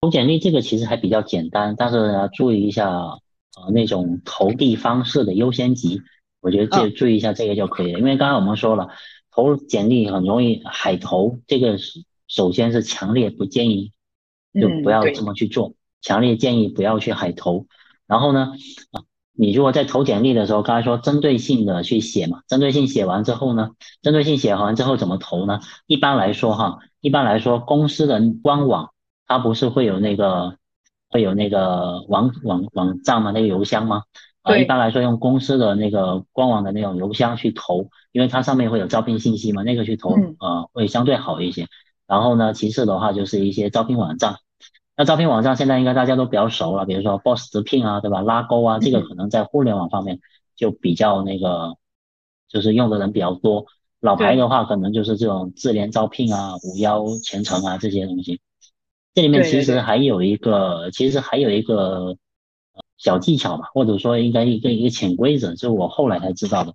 [0.00, 3.20] 投简历这个其实还比较简单，但是要注意一下。
[3.56, 6.02] 呃，那种投递方式的优先级，
[6.40, 7.98] 我觉得这注意一下这个就可以了。
[7.98, 8.90] 因为刚刚我们说了，
[9.32, 11.76] 投简历很容易海投，这个
[12.28, 13.90] 首先是强烈不建议，
[14.54, 17.66] 就不要这么去做，强烈建议不要去海投。
[18.06, 18.52] 然后呢，
[18.92, 23.70] 啊，你如果在投简历的时候，刚才说针对性的去写嘛，针对性写完之后呢，
[24.00, 25.58] 针对性写完之后怎么投呢？
[25.86, 28.92] 一般来说哈，一般来说公司的官网
[29.26, 30.59] 它不是会有那个。
[31.10, 33.32] 会有那个网网网站嘛？
[33.32, 34.04] 那个邮箱吗？
[34.42, 41.66] 啊，一般来说用公司的那个官网的那种邮箱去投，因为它上面会有招聘信息嘛，那个去投呃会相对好一些。
[42.06, 44.36] 然后呢，其次的话就是一些招聘网站。
[44.96, 48.22] 那招聘网站现在应该大家都比较熟了，比如说 Boss 直聘啊，对吧？
[48.22, 50.20] 拉钩啊，这个可能在互联网方面
[50.56, 51.76] 就比较那个，
[52.48, 53.66] 就是用的人比较多。
[54.00, 58.40] 老牌的话，可能就是这种智联招聘啊、五幺前程啊这些东西。
[59.14, 62.16] 这里面其实还有一个，其实还有一个
[62.96, 66.74] 小技巧吧，或者说应该一个一个潜规则，是我后来才知道的。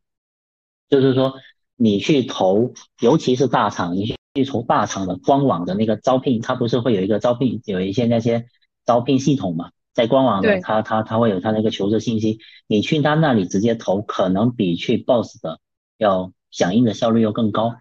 [0.89, 1.35] 就是说，
[1.75, 8.45] 你去投，尤其是大厂，你去投大厂的官网的那个招聘，它不是会有一个招聘，有一些那些
[8.85, 15.59] 招聘系统嘛，在官网的，它它它会有它那个求职信息，你去他那里直接投，可能比去 Boss 的
[15.97, 17.75] 要响应的效率要更高。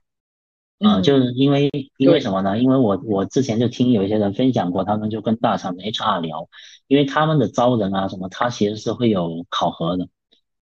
[0.81, 2.59] 啊，就是因为因为什么呢？
[2.59, 6.49] 因为我我之前就听有一些人分享过，他们就跟大厂的 HR 聊，
[6.89, 10.09] 因为他们的招人啊什么，他其实是会有考核的，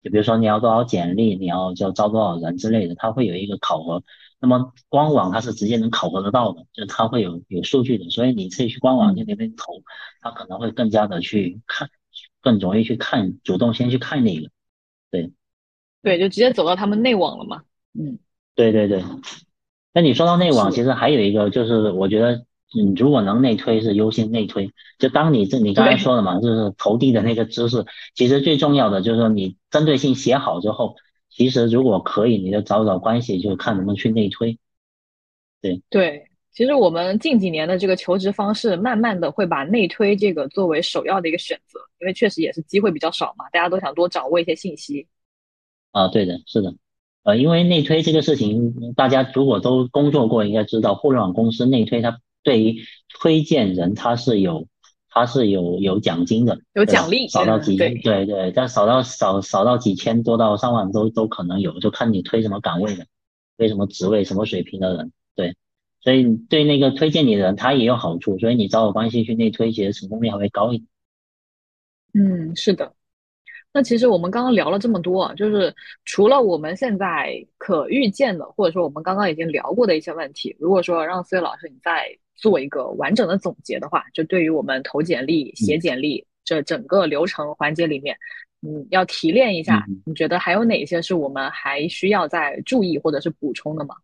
[0.03, 4.03] 就比如说你要多少简历，你要就招多少人之类的，他会有一个考核。
[4.41, 9.83] 那么官网它是直接能考核得到的，就它会有有数据的，所以你自己去官网去那边投，
[10.21, 11.91] 他可能会更加的去看，
[12.41, 14.49] 更容易去看，主动先去看那个，
[15.11, 15.33] 对，
[16.03, 18.21] 对，就直接走到他们内网了嘛，嗯，
[18.55, 19.03] 对对对。
[19.99, 24.73] 那你说到内网，其实还有一个就是，我觉得你如果能内推是优先内推。
[24.97, 27.85] 就当你这你刚才说的嘛，就是投递的那个知识，
[28.15, 30.95] 其实最重要的就是说你针对性写好之后，
[31.29, 34.57] 其实如果可以，你就找找关系，就看能不能去内推。
[35.61, 36.23] 对对，
[36.53, 45.09] 其实我们近几年的这个求职方式，慢慢的会把内推这个作为首要的一个选择，因为确实也是机会比较少嘛，大家都想多掌握一些信息。
[45.91, 46.73] 啊，对的，是的。
[47.29, 52.79] 呃，因为内推这个事情，大家如果都工作过，应该知道，互联网公司内推，它对于
[53.21, 54.67] 推荐人，它是有，
[55.11, 63.05] 它是有有奖金的，有奖励，少到几，对对，但少到少少到几千多到上万都都可能有，就看你推什么岗位的，
[63.59, 65.55] 推什么职位、什么水平的人，对，
[66.01, 70.89] 所以对那个推荐你的人，他也有好处，所以你找我关系去内推，其实成功率还会高一点。
[72.15, 72.95] 嗯，是的。
[73.79, 75.73] 那其实我们刚刚聊了这么多，就是
[76.05, 88.17] 除了我们现在可预见的，或者说我们刚刚已经聊过的一些问题，如果说让思月老师你再做一个完整的总结的话，就对于我们投简历、写简历这整个流程环节里面，
[88.63, 93.95] 嗯，要提炼一下，你觉得还有哪些是我们还需要再注意或者是补充的吗？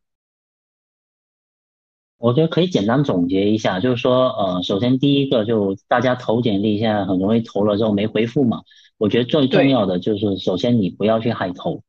[2.19, 8.63] 我觉得可以简单总结一下，就是说，呃，首先第一个就大家投简历现在很容易投了之后没回复嘛。
[8.97, 11.83] 我觉得最重要的就是，首先你不要去海投，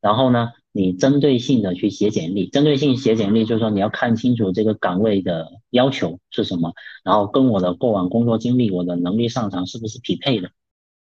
[0.00, 2.48] 然后呢，你针对性的去写简历。
[2.48, 10.50] 针对性写简历就是说，你要看清楚这个岗位的要求是什么，然后跟我的过往工作经历、我的能力擅长是不是匹配的。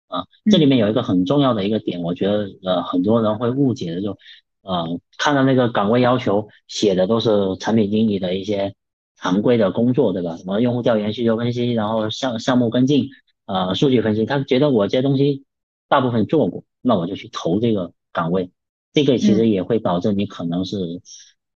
[0.08, 4.18] 啊，这里面有一个很重要的一个点，我觉得呃很多人会误解的就，
[4.62, 8.76] 呃，看到那个岗位要求写的都是产品经理的一些
[9.18, 10.38] 常规的工作，对吧？
[10.38, 13.10] 什么用户调研、需求分析，然后项项目跟进。
[13.46, 15.44] 呃，数据分析，他觉得我这些东西
[15.90, 18.52] 大部分做过，那我就去投这个岗位，
[18.94, 20.78] 这个其实也会导致你可能是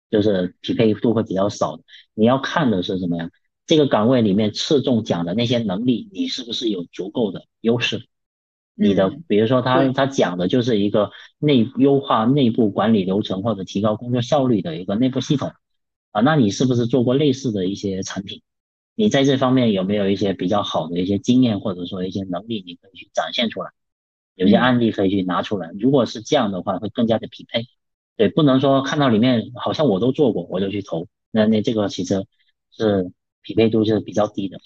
[0.09, 1.79] 就是匹配度会比较少。
[2.13, 3.29] 你要看的是什么呀？
[3.65, 8.07] 这个岗位里面侧重讲的那些能力，你是不是有足够的优势？
[8.79, 15.51] 你的比如说他他讲的就是一个内优化内部管理流程或者提高工作效率的一个内部系统
[16.11, 18.41] 啊，那你是不是做过类似的一些产品？
[18.99, 23.69] 你在这方面有没有一些比较好的一些经验，或者说一些能力，你可以去展现出来，
[24.33, 25.69] 有些案例可以去拿出来。
[25.79, 27.65] 如果是这样的话，会更加的匹配。
[28.15, 32.25] 对，不能说看到里面好像我都做过，我就去投，那那这个其实
[32.71, 33.11] 是
[33.43, 34.57] 匹配度是比较低的。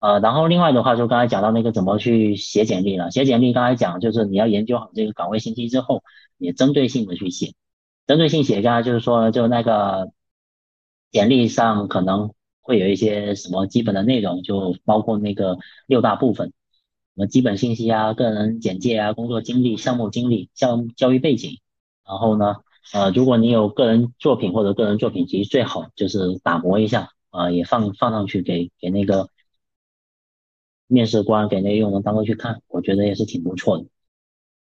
[0.00, 3.10] 呃，然后另外的话，就刚才讲到那个怎么去写简历了。
[3.10, 6.02] 写简历刚才讲就是你要研究好这个岗位信息之后，
[6.36, 7.54] 你针对性的去写。
[8.06, 10.12] 针对性写，刚才就是说，就那个
[11.10, 16.52] 简历上可能会有一些什么基本的内容，就包括那个六大部分，什
[17.16, 21.58] 么基本信息啊、个人简介啊、工作经历、项目经历、教教育背景。
[22.04, 22.56] 然后呢，
[22.92, 29.28] 呃，如果你有个人作品或者个人作品集，最好就是打磨一下，呃，也放放上去给给那个
[30.86, 33.86] 面试官给那个用人单位去看，我觉得也是挺不错的。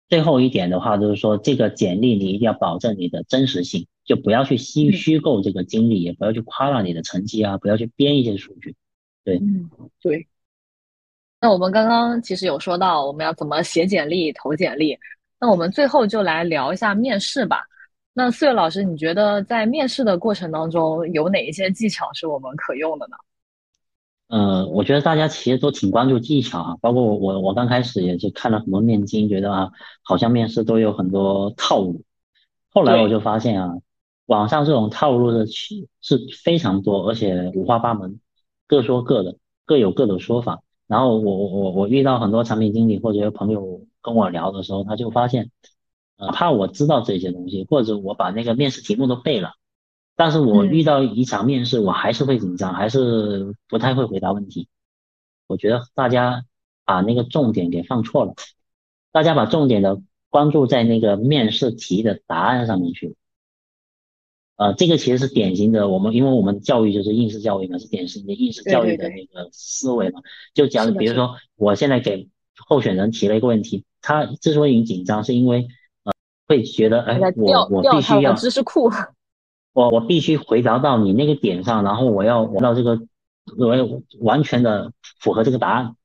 [0.09, 8.75] 最后一点的话，就是说这个简历你一定要保证你的真实性，就不要去虚虚构这个经历，也不要去夸大你的成绩啊，不要去编一些数据。
[9.23, 9.69] 对，嗯，
[10.01, 10.27] 对。
[11.41, 14.97] 那我们刚刚其实有说到我们要怎么写简历、投简历，
[15.39, 17.63] 那我们最后就来聊一下面试吧。
[18.13, 23.17] 那四月老师，你觉得在面试的过程当中有哪一些技巧是我们可用的呢？
[24.27, 29.71] 呃，我觉得大家其实都挺关注技巧啊，包括我我我刚开始也是看了很多面经，觉得啊，
[30.03, 32.03] 好像面试都有很多套路。
[32.69, 33.75] 后来我就发现啊，
[34.25, 38.19] 网上这种套路的是是非常多，而且五花八门，
[38.67, 40.61] 各说各的，各有各的说法。
[40.87, 45.51] 然后我我我我遇到很多产品经理或者有朋友跟我聊的时候，他就发现，
[46.17, 49.53] 呃，怕我知道这些东西，或者我把那个面试题目都背了。
[50.17, 54.67] 但是我遇到一场面试，我还是会紧张，还是不太会回答问题。
[55.45, 56.43] 我觉得大家
[56.83, 58.33] 把那个重点给放错了，
[59.11, 60.01] 大家把重点的
[60.31, 63.15] 关注在那个面试题的答案上面去。
[64.55, 70.21] 呃，这个其实是典型的，我们因为我们教育就是应试教育嘛，是典型的应试教育的那个思维嘛。
[70.55, 75.67] 就假如比如说，我现在给候选人提了一个问题，他之所以紧张，是因为
[76.05, 76.11] 呃
[76.47, 78.89] 会觉得，哎，我我必须要知识库。
[79.77, 82.99] 我我必须回答到你那个点上，然后我要我到这个，
[83.59, 83.87] 我要
[84.21, 85.95] 完全的符合这个答案，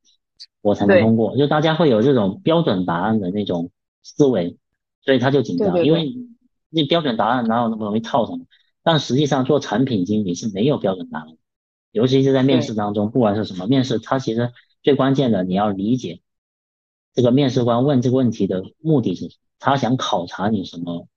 [0.61, 1.35] 我才能通过。
[1.39, 3.71] 就大家会有这种标准答案的那种
[4.03, 4.59] 思维，
[5.01, 6.15] 所以他就紧张，因为
[6.69, 8.39] 那标准答案哪有那么容易套上？
[8.83, 11.29] 但实际上做产品经理是没有标准答案，
[11.93, 14.53] 尤其是在面试当中，不管是什么面试，它其实
[14.83, 16.21] 最关键的你要理解
[17.15, 21.09] 这个面试官问这个问题的目的是什么，他想考察你什么。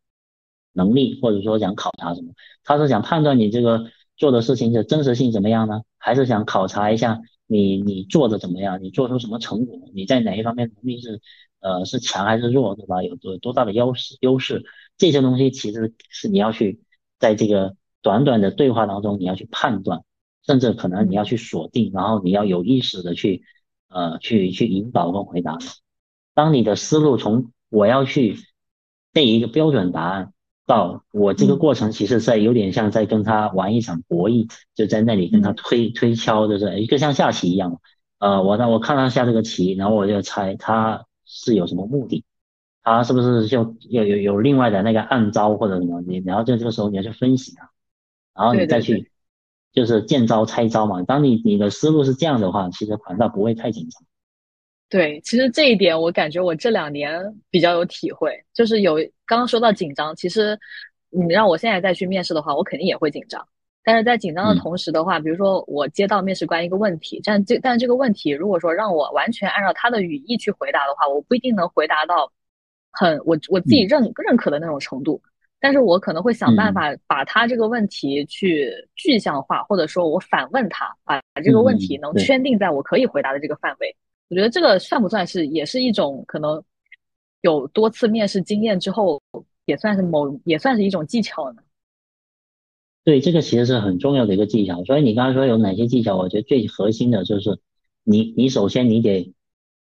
[0.75, 3.85] 能力或者说想考察什么，他是想判断你这个
[4.17, 5.81] 做的事情的真实性怎么样呢？
[5.97, 8.83] 还是想考察一下你你做的怎么样？
[8.83, 9.79] 你做出什么成果？
[9.93, 11.21] 你在哪一方面能力是
[11.61, 13.01] 呃是强还是弱，对吧？
[13.03, 14.63] 有多多大的优势优势？
[14.97, 16.81] 这些东西其实是你要去
[17.19, 20.03] 在这个短短的对话当中你要去判断，
[20.45, 23.43] 甚至可能你要去锁定，然后你要有意识的去
[23.87, 25.57] 呃去去引导跟回答。
[26.33, 28.37] 当你的思路从我要去
[29.11, 30.33] 背一个标准答案。
[30.65, 37.79] 到我这个过程，其实在有点像在跟他玩一场博弈，就在那里跟他推推敲，就是一个像下棋一样。
[38.17, 42.23] 呃，我呢，我看他下这个棋，然后我就猜他是有什么目的，
[42.81, 46.01] 他是不是就有有有另外的那个暗招或者什么？
[46.01, 47.69] 你然后在这个时候你要去分析他，
[48.33, 49.11] 然后你再去
[49.71, 51.03] 就是见招拆招嘛。
[51.03, 54.03] 当你你的思路是这样的话，其实反倒不会太紧张。
[54.87, 57.19] 对，其实这一点我感觉我这两年
[57.49, 60.57] 比较有体会，就是有刚刚说到紧张，其实
[61.09, 63.45] 你让我现在再去面试的话，我肯定也会紧张。
[63.83, 72.31] 但是在紧张的同时的话，比如说我接到面试官一个问题，但这但这个问题如果说让我完全按照他的语义去回答的话，我不一定能回答到
[72.91, 75.21] 很我我自己认认可的那种程度。
[75.59, 83.95] 但是我可能会想办法把他这个问题去具象化，或者说我反问他，把这个问题能圈定在我可以回答的这个范围。
[84.29, 86.63] 我觉得这个算不算是也是一种可能
[87.41, 89.21] 有多次面试经验之后，
[89.65, 91.61] 也算是某也算是一种技巧呢？
[93.03, 94.83] 对，这个其实是很重要的一个技巧。
[94.83, 96.17] 所以你刚才说有哪些技巧？
[96.17, 97.59] 我觉得最核心的就是
[98.03, 99.33] 你你首先你得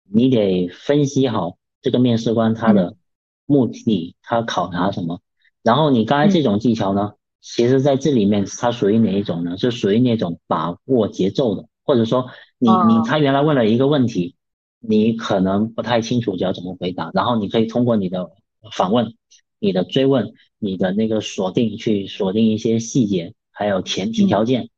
[0.03, 2.97] 你得分析好这个面试官他的
[3.45, 5.21] 目的，他考察什么。
[5.61, 9.57] 然后你刚才这种技巧呢，其实在这里面它属于哪一种呢？
[9.57, 12.29] 是属于那种把握节奏的，或者说。
[12.59, 14.35] 你你他原来问了一个问题，
[14.79, 18.31] 你可能不太清楚就要怎么回答，然后你可以通过你的
[18.71, 19.15] 访问、
[19.59, 24.69] 你的追问、你的那个锁定去锁定一些细节，还有前提条件，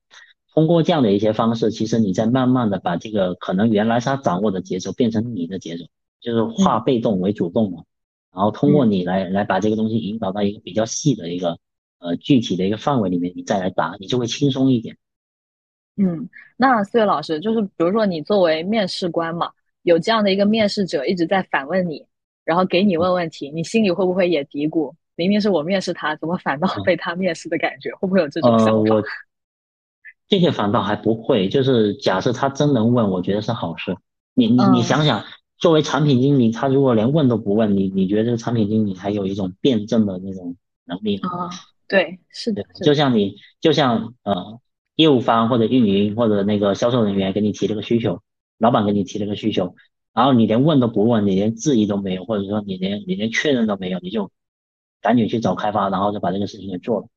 [0.51, 5.85] 通过这样的一些方式，其实你在慢慢的把这个可能原来他掌握的节奏变成你的节奏，
[6.21, 7.83] 就是化被动为主动嘛，
[8.33, 11.59] 然后通过你来来把这个东西引导到一个比较细的一个
[11.99, 14.97] 呃具体的一个范围里面，你再来答，你就会轻松一点。
[15.97, 19.51] 嗯，那四月老师就是，比如说你作为面试官嘛，
[19.83, 22.05] 有这样的一个面试者一直在反问你，
[22.43, 27.91] 然后给你问问题，你心里会不会也嘀咕，明明是我面试他，怎么反倒被他面试的感觉？
[27.95, 28.95] 会不会有这种想法？
[28.95, 29.03] 我
[30.27, 33.95] 这些反倒还不会，就是假设他真能问，我觉得是好事。
[34.33, 35.23] 你你你想想，
[35.57, 41.29] 作为产品经理，他如果连问都不问你，你觉得这个产品经理还有一种辩证的那种能力吗？
[41.29, 41.49] 啊，
[41.87, 44.59] 对，是的，就像你就像呃
[44.95, 48.21] 业务方或者运营或者那个销售人员给你提了个需求，
[48.57, 49.75] 老板给你提了个需求，
[50.13, 54.31] 然后你连问都不问，你连质疑都没有，或者说你连你连确认都没有，你就
[55.01, 57.07] 赶紧去找开发，然后就把这个事情给做了。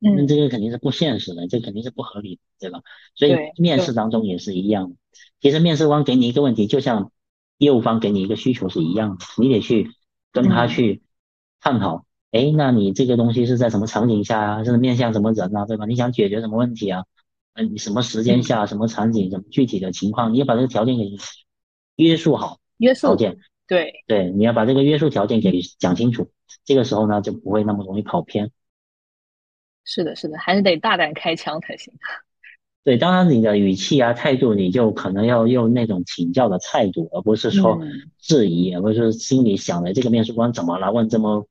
[0.00, 2.82] 那这个肯定是不现实的，这肯定是不合理的，对吧？
[3.14, 4.96] 所以面试当中也是一样的。
[5.40, 7.10] 其实面试官给你一个问题，就像
[7.56, 9.90] 业务方给你一个需求是一样的，你得去
[10.30, 11.02] 跟他去
[11.60, 12.04] 探讨。
[12.30, 14.64] 哎，那你这个东西是在什么场景下啊？
[14.64, 15.64] 是面向什么人啊？
[15.64, 15.86] 对吧？
[15.86, 17.04] 你想解决什么问题啊？
[17.54, 21.04] 嗯，你什么时间下、什么场景、什么具体的情况，你要把这个条件给
[21.96, 22.58] 约束好。
[22.76, 23.38] 约束条件。
[23.66, 26.30] 对对，你要把这个约束条件给讲清楚，
[26.64, 28.50] 这个时候呢就不会那么容易跑偏。
[29.84, 31.92] 是的，是的，还是得大胆开枪才行。
[32.84, 37.78] 对，当然你的语气啊、态度，你就可能要用那种请教的态度，而不是说
[38.18, 41.46] 质疑，而不是心里想的这个面试官怎么了，问这么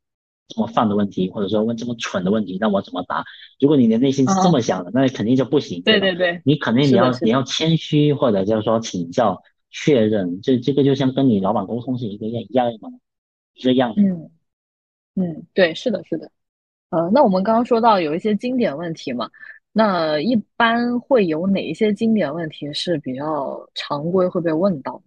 [0.48, 3.24] 这么泛的问题，或者说问这么蠢的问题，那我怎么答？
[3.60, 5.82] 如果你的内心是这么想的，那肯定就不行。
[5.84, 13.94] 对对对，你肯定你要你要谦虚，或者就是说请教、确认，这这个就像跟你老板沟通是一个样一样的，一样。
[13.98, 14.30] 嗯
[15.16, 16.32] 嗯，对，是的，是的。
[16.92, 19.30] 呃，那我们刚刚说到有一些经典问题嘛，
[19.74, 25.02] 那一般会有哪一些经典问题是比较常规会被问到？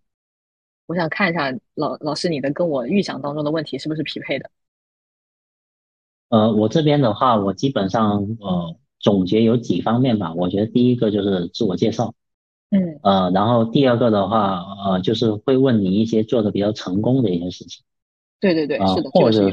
[0.87, 4.51] 我想看一下老老师你的跟我预想当中的问题是不是匹配的？
[6.31, 10.33] 呃，我这边的话，我基本上呃总结有几方面吧。
[10.33, 12.15] 我觉得第一个就是自我介绍，
[12.71, 17.85] 嗯，呃，然后第二个的话，呃，就是会问你一些做的比较成功的一些事情。
[18.41, 19.53] 对对对，是的，或者。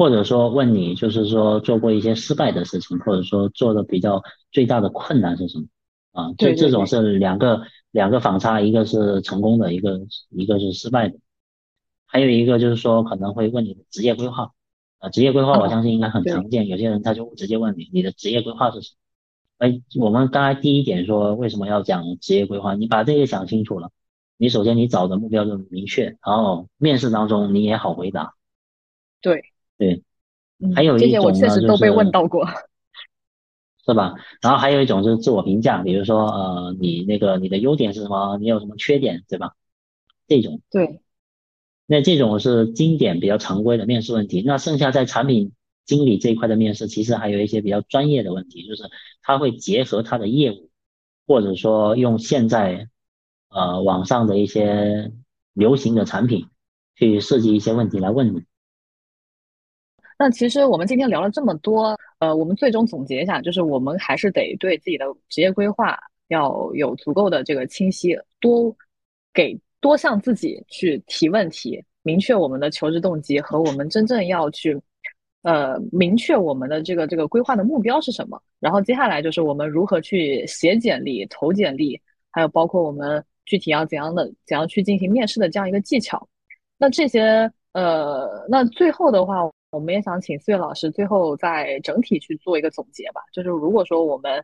[0.00, 5.64] 或者说问你，就是说做过一些失败的事情，或者说做的比较最大的困难是什么？
[6.12, 9.98] 啊，就这种是两个两个反差，一个是成功的，一个
[10.30, 11.18] 一个是失败的。
[12.06, 14.52] 还有一个就是说可能会问你的职业规划，
[14.98, 19.66] 啊，职业规划我相信应该很常见，有些人他就直接问你，你的职业规划是什么？
[19.66, 23.90] 哎，我们刚才第一点说为什么要讲职业规划，你把这些想清楚了，
[24.36, 28.34] 你首先你找的目标就明确，然后面试当中你也好回答。
[29.20, 29.42] 对。
[29.78, 30.02] 对，
[30.74, 31.84] 还有一种呢，就 是
[33.86, 34.14] 是吧？
[34.42, 38.36] 然后还有一种就是自我评价，比如说呃，你那个你的优点是什么？
[38.38, 39.52] 你有什么缺点，对吧？
[40.26, 41.00] 这种对，
[41.90, 44.42] 那这种是经典比较常规的面试问题。
[44.44, 45.52] 那剩下在产品
[45.86, 48.82] 经理这一块的面试，其实还有一些比较专业的问题，就是
[49.22, 50.68] 他会结合他的业务，
[51.26, 52.88] 或者说用现在
[53.48, 55.12] 呃网上的一些
[55.54, 56.46] 流行的产品
[56.94, 58.42] 去设计一些问题来问你。
[60.18, 68.76] 那其实我们今天聊了这么多，呃，我们最终总结一下，就是我们还是得对自己的职业规划要有足够的这个清晰，多
[69.32, 74.80] 给多向自己去提问题，明确我们的求职动机和我们真正要去，
[75.42, 78.40] 呃，明确我们的这个这个规划的目标是什么。
[78.60, 82.00] 然后接下来就是我们如何去写简历、投简历，
[82.30, 86.28] 还有包括我们具体要怎样的怎样去进行面试的这样一个技巧。
[86.76, 89.50] 那这些，呃，那最后的话。
[89.70, 93.20] 我们也想请四月老师最后再整体去做一个总结吧。
[93.34, 94.42] 就是如果说我们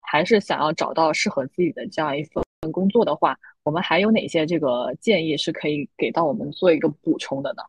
[0.00, 7.62] 还是想要找到适合自己的这样一份工作的话，我们还有哪些这个建议是可以给到我们做一个补充的呢？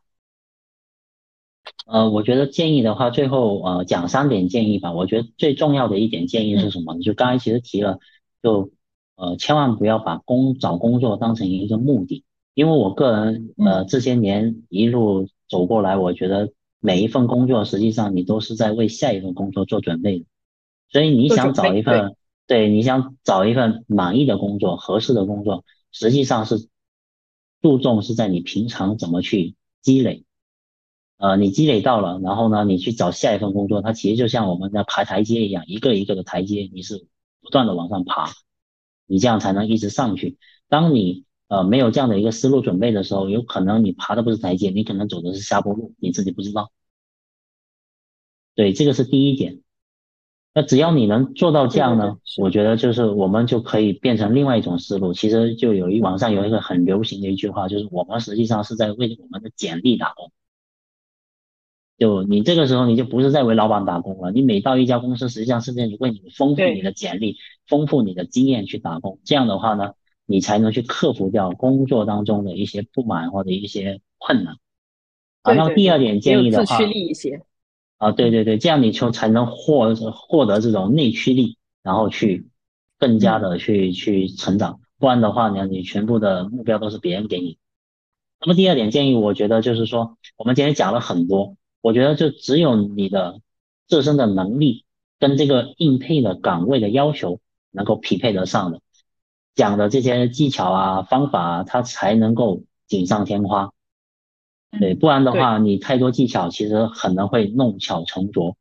[1.86, 4.92] 呃，我觉得建议的话，最后呃讲三点建议吧。
[4.92, 7.00] 我觉得最重要的一点建议是什么？
[7.00, 8.00] 就刚才其实提了，
[8.42, 8.72] 就
[9.16, 12.24] 呃千万不要把工找工作当成一个目的，
[12.54, 16.52] 因为我个人呃这些年一路走过来，我觉得。
[16.86, 20.26] 每一份工作，实际上你都是在为下一份工作做准备的，
[20.90, 25.64] 所以你想找一份，对，你想找一份满意的工作、合适的工作，
[25.94, 26.68] 实际上是
[27.62, 30.26] 注重是在你平常怎么去积累，
[31.18, 37.08] 呃，你积累到了，然后呢，你去找下一份工作，它其实就像我们在爬台阶一样，一个一个的台阶，你是
[37.40, 38.34] 不断的往上爬，
[39.06, 40.38] 你这样才能一直上去。
[40.68, 46.72] 当你呃，没有这样的一个思路准备的时候，有可能你爬的不是台阶，你可能走的是下坡路，你自己不知道。
[48.56, 49.62] 对，这个是第一点。
[50.54, 55.14] 那只要你能做到这样呢，我觉得就是我们就可以变成另外一种思路。
[55.14, 60.32] 其实就有一网上有一个很流行的一句话，就是我们实际上是在为我们的简历打工。
[61.98, 67.38] 就你这个时候你就不是在为老板打工了，你每到一家公司，实际上是在为你丰富你的简历、
[67.68, 69.20] 丰富你的经验去打工。
[69.24, 69.94] 这样的话呢？
[70.26, 74.56] 你才能去克服掉工作当中的一些不满或者一些困难。
[75.42, 77.42] 啊，那么第二点建议的话，自驱力一些。
[78.04, 81.58] 啊，对对对，这样你就才能获获得这种内驱力。
[81.84, 82.48] 然后去
[82.98, 87.58] 更加的去去成长，不然的话呢，你全部的目标都是别人给你。
[88.40, 93.42] 那么第二点建议，我觉得就是说，我们今天讲了很多，我觉得就只有你的
[93.86, 94.86] 自身的能力
[95.20, 98.80] 跟这个应配的岗位的要求能够匹配得上的，
[99.54, 103.74] 讲的这些技巧啊方法啊，它才能够锦上添花。
[104.80, 108.58] 对，不然的话，你太多技巧，其实可能会弄巧成拙。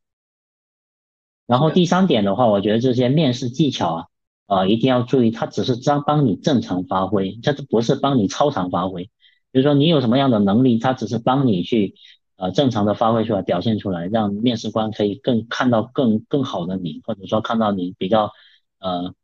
[1.46, 4.06] 然后第三点的话，我觉得这些面试技巧啊，
[4.46, 9.10] 呃，一定要注意，它只是帮帮你正常发挥，它不是帮你超常发挥。
[9.50, 11.94] 比如说你有什么样的能力，它只是帮你去
[12.36, 18.32] 呃正常的发挥出来，表现出来，让面试官可以更看到更更好的你，或者说看到你比较
[18.78, 19.14] 呃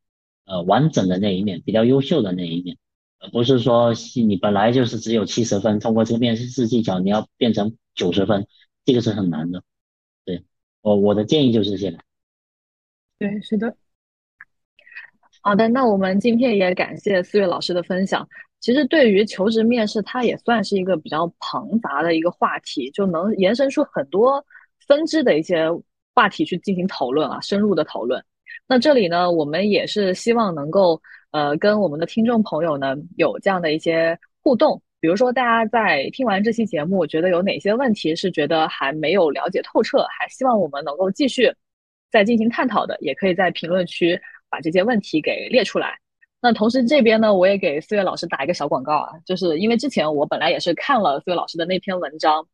[0.44, 2.76] 呃完整的那一面，比较优秀的那一面。
[3.20, 8.46] 而不是说你本来就是只有七十分，通过这个面试技巧你要变成九十分，
[8.84, 9.64] 这个是很难的。
[10.24, 10.44] 对
[10.82, 11.98] 我我的建议就是这些。
[13.18, 13.76] 对，是的。
[15.40, 18.28] 好的，那我们今天也感谢四月老师的分享。
[18.60, 24.44] 其实对于求职面试，它也算是一个比较庞杂的一个话题，就能延伸出很多
[24.86, 25.68] 分支的一些
[26.14, 28.24] 话题去进行讨论啊，深入的讨论。
[28.68, 31.02] 那这里呢，我们也是希望能够。
[31.30, 41.52] 呃，跟我们的听众朋友呢有这样的一些互动，比如说大家在听完这期节目，觉得有哪些问题是觉得还没有了解透彻，还希望我们能够继续
[42.10, 44.18] 再进行探讨的，也可以在评论区
[44.48, 45.98] 把这些问题给列出来。
[46.40, 52.46] 那同时这边呢，我也给思月老师打一个小广告啊，就是因为之前我本来也是看了思月老师的那篇文章，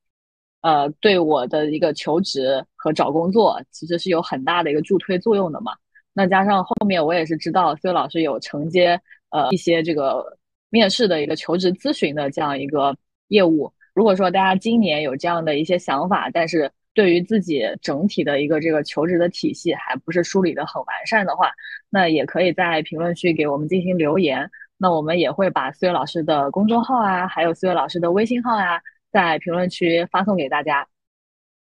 [0.63, 5.75] 呃，对我的一个求职和找工作其实是有很大的一个助推作用的嘛。
[6.15, 8.99] 那加上后面我也是知道，所以老师有承接
[9.31, 10.25] 呃一些这个
[10.71, 12.97] 面试的一个求职咨询的这样一个
[13.29, 13.71] 业务。
[13.93, 21.51] 如果说大家今年有这样的一些想法，但是对于自己整体的一个这个求职的体系还不是梳理的很完善的话，
[21.91, 24.49] 那也可以在评论区给我们进行留言。
[24.77, 30.87] 那我们也会把思月老师的公众号啊，还有思月老师的微信号啊，在评论区发送给大家。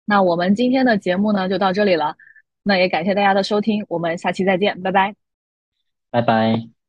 [0.05, 2.15] 那我们今天的节目呢，就到这里了。
[2.63, 5.15] 那也感谢大家的收听，我们下期再见，拜拜，
[6.11, 6.69] 拜拜。